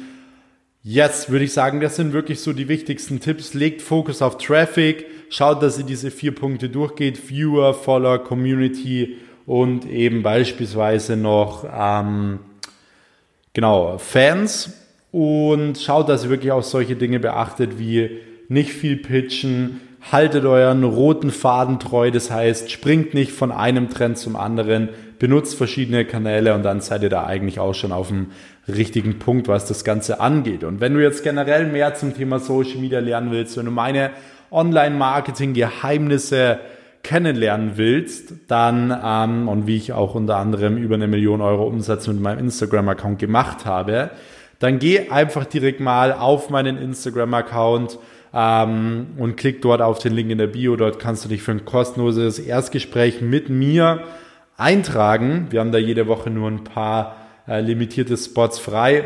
Jetzt 0.85 1.29
würde 1.29 1.45
ich 1.45 1.53
sagen, 1.53 1.79
das 1.79 1.95
sind 1.95 2.11
wirklich 2.11 2.41
so 2.41 2.51
die 2.51 2.67
wichtigsten 2.67 3.21
Tipps. 3.21 3.53
Legt 3.53 3.81
Fokus 3.81 4.21
auf 4.21 4.37
Traffic, 4.37 5.05
schaut, 5.29 5.63
dass 5.63 5.77
ihr 5.77 5.85
diese 5.85 6.11
vier 6.11 6.35
Punkte 6.35 6.67
durchgeht. 6.67 7.29
Viewer, 7.29 7.73
Follower, 7.73 8.19
Community 8.19 9.15
und 9.45 9.85
eben 9.85 10.23
beispielsweise 10.23 11.15
noch 11.15 11.65
ähm, 11.73 12.39
genau 13.53 13.97
Fans. 13.97 14.73
Und 15.13 15.77
schaut, 15.77 16.09
dass 16.09 16.25
ihr 16.25 16.29
wirklich 16.29 16.51
auch 16.51 16.63
solche 16.63 16.97
Dinge 16.97 17.21
beachtet 17.21 17.79
wie 17.79 18.19
nicht 18.49 18.73
viel 18.73 18.97
pitchen, 18.97 19.79
haltet 20.11 20.43
euren 20.43 20.83
roten 20.83 21.31
Faden 21.31 21.79
treu, 21.79 22.11
das 22.11 22.29
heißt, 22.29 22.69
springt 22.69 23.13
nicht 23.13 23.31
von 23.31 23.53
einem 23.53 23.89
Trend 23.89 24.17
zum 24.17 24.35
anderen, 24.35 24.89
benutzt 25.17 25.55
verschiedene 25.55 26.03
Kanäle 26.03 26.53
und 26.53 26.63
dann 26.63 26.81
seid 26.81 27.03
ihr 27.03 27.09
da 27.09 27.25
eigentlich 27.25 27.59
auch 27.59 27.73
schon 27.73 27.93
auf 27.93 28.09
dem 28.09 28.31
richtigen 28.67 29.19
Punkt, 29.19 29.47
was 29.47 29.65
das 29.65 29.83
Ganze 29.83 30.19
angeht. 30.19 30.63
Und 30.63 30.79
wenn 30.79 30.93
du 30.93 31.01
jetzt 31.01 31.23
generell 31.23 31.65
mehr 31.67 31.95
zum 31.95 32.15
Thema 32.15 32.39
Social 32.39 32.77
Media 32.79 32.99
lernen 32.99 33.31
willst, 33.31 33.57
wenn 33.57 33.65
du 33.65 33.71
meine 33.71 34.11
Online-Marketing-Geheimnisse 34.51 36.59
kennenlernen 37.03 37.73
willst, 37.75 38.33
dann 38.47 38.97
ähm, 39.03 39.49
und 39.49 39.67
wie 39.67 39.75
ich 39.75 39.91
auch 39.91 40.15
unter 40.15 40.37
anderem 40.37 40.77
über 40.77 40.95
eine 40.95 41.07
Million 41.07 41.41
Euro 41.41 41.67
Umsatz 41.67 42.07
mit 42.07 42.21
meinem 42.21 42.39
Instagram-Account 42.39 43.19
gemacht 43.19 43.65
habe, 43.65 44.11
dann 44.59 44.79
geh 44.79 45.09
einfach 45.09 45.43
direkt 45.43 45.81
mal 45.81 46.13
auf 46.13 46.49
meinen 46.49 46.77
Instagram-Account 46.77 47.99
ähm, 48.33 49.07
und 49.17 49.35
klick 49.35 49.61
dort 49.61 49.81
auf 49.81 49.99
den 49.99 50.13
Link 50.13 50.31
in 50.31 50.37
der 50.37 50.47
Bio. 50.47 50.77
Dort 50.77 50.99
kannst 50.99 51.25
du 51.25 51.29
dich 51.29 51.41
für 51.41 51.51
ein 51.51 51.65
kostenloses 51.65 52.39
Erstgespräch 52.39 53.19
mit 53.19 53.49
mir 53.49 54.03
eintragen. 54.55 55.47
Wir 55.49 55.59
haben 55.59 55.73
da 55.73 55.79
jede 55.79 56.07
Woche 56.07 56.29
nur 56.29 56.49
ein 56.49 56.63
paar 56.63 57.17
äh, 57.47 57.61
limitierte 57.61 58.17
Spots 58.17 58.59
frei. 58.59 59.05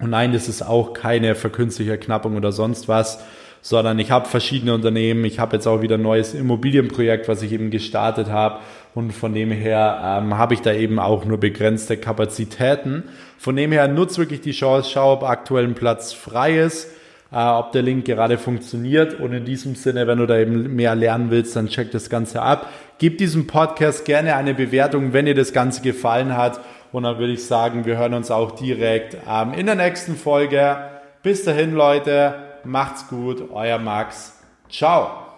Und 0.00 0.10
nein, 0.10 0.32
das 0.32 0.48
ist 0.48 0.62
auch 0.62 0.92
keine 0.92 1.34
verkünstliche 1.34 1.96
Knappung 1.96 2.36
oder 2.36 2.50
sonst 2.50 2.88
was, 2.88 3.22
sondern 3.60 3.98
ich 4.00 4.10
habe 4.10 4.28
verschiedene 4.28 4.74
Unternehmen. 4.74 5.24
Ich 5.24 5.38
habe 5.38 5.56
jetzt 5.56 5.68
auch 5.68 5.80
wieder 5.80 5.94
ein 5.94 6.02
neues 6.02 6.34
Immobilienprojekt, 6.34 7.28
was 7.28 7.42
ich 7.42 7.52
eben 7.52 7.70
gestartet 7.70 8.28
habe. 8.28 8.58
Und 8.94 9.12
von 9.12 9.32
dem 9.32 9.52
her 9.52 10.20
ähm, 10.22 10.36
habe 10.36 10.54
ich 10.54 10.60
da 10.60 10.72
eben 10.72 10.98
auch 10.98 11.24
nur 11.24 11.38
begrenzte 11.38 11.96
Kapazitäten. 11.96 13.04
Von 13.38 13.54
dem 13.54 13.70
her 13.70 13.86
nutze 13.86 14.18
wirklich 14.18 14.40
die 14.40 14.50
Chance, 14.50 14.90
schau, 14.92 15.12
ob 15.12 15.22
aktuell 15.22 15.64
ein 15.64 15.74
Platz 15.74 16.12
frei 16.12 16.58
ist, 16.58 16.88
äh, 17.30 17.36
ob 17.36 17.70
der 17.70 17.82
Link 17.82 18.04
gerade 18.04 18.36
funktioniert. 18.36 19.20
Und 19.20 19.32
in 19.32 19.44
diesem 19.44 19.76
Sinne, 19.76 20.08
wenn 20.08 20.18
du 20.18 20.26
da 20.26 20.36
eben 20.36 20.74
mehr 20.74 20.96
lernen 20.96 21.30
willst, 21.30 21.54
dann 21.54 21.68
check 21.68 21.92
das 21.92 22.10
Ganze 22.10 22.42
ab. 22.42 22.68
Gib 22.98 23.18
diesem 23.18 23.46
Podcast 23.46 24.04
gerne 24.04 24.34
eine 24.34 24.54
Bewertung, 24.54 25.12
wenn 25.12 25.26
dir 25.26 25.36
das 25.36 25.52
Ganze 25.52 25.82
gefallen 25.82 26.36
hat. 26.36 26.60
Und 26.92 27.04
dann 27.04 27.18
würde 27.18 27.32
ich 27.32 27.46
sagen, 27.46 27.84
wir 27.86 27.96
hören 27.96 28.14
uns 28.14 28.30
auch 28.30 28.52
direkt 28.52 29.16
ähm, 29.28 29.54
in 29.54 29.66
der 29.66 29.74
nächsten 29.74 30.14
Folge. 30.14 30.76
Bis 31.22 31.44
dahin, 31.44 31.72
Leute. 31.72 32.34
Macht's 32.64 33.08
gut, 33.08 33.50
euer 33.50 33.78
Max. 33.78 34.38
Ciao. 34.68 35.31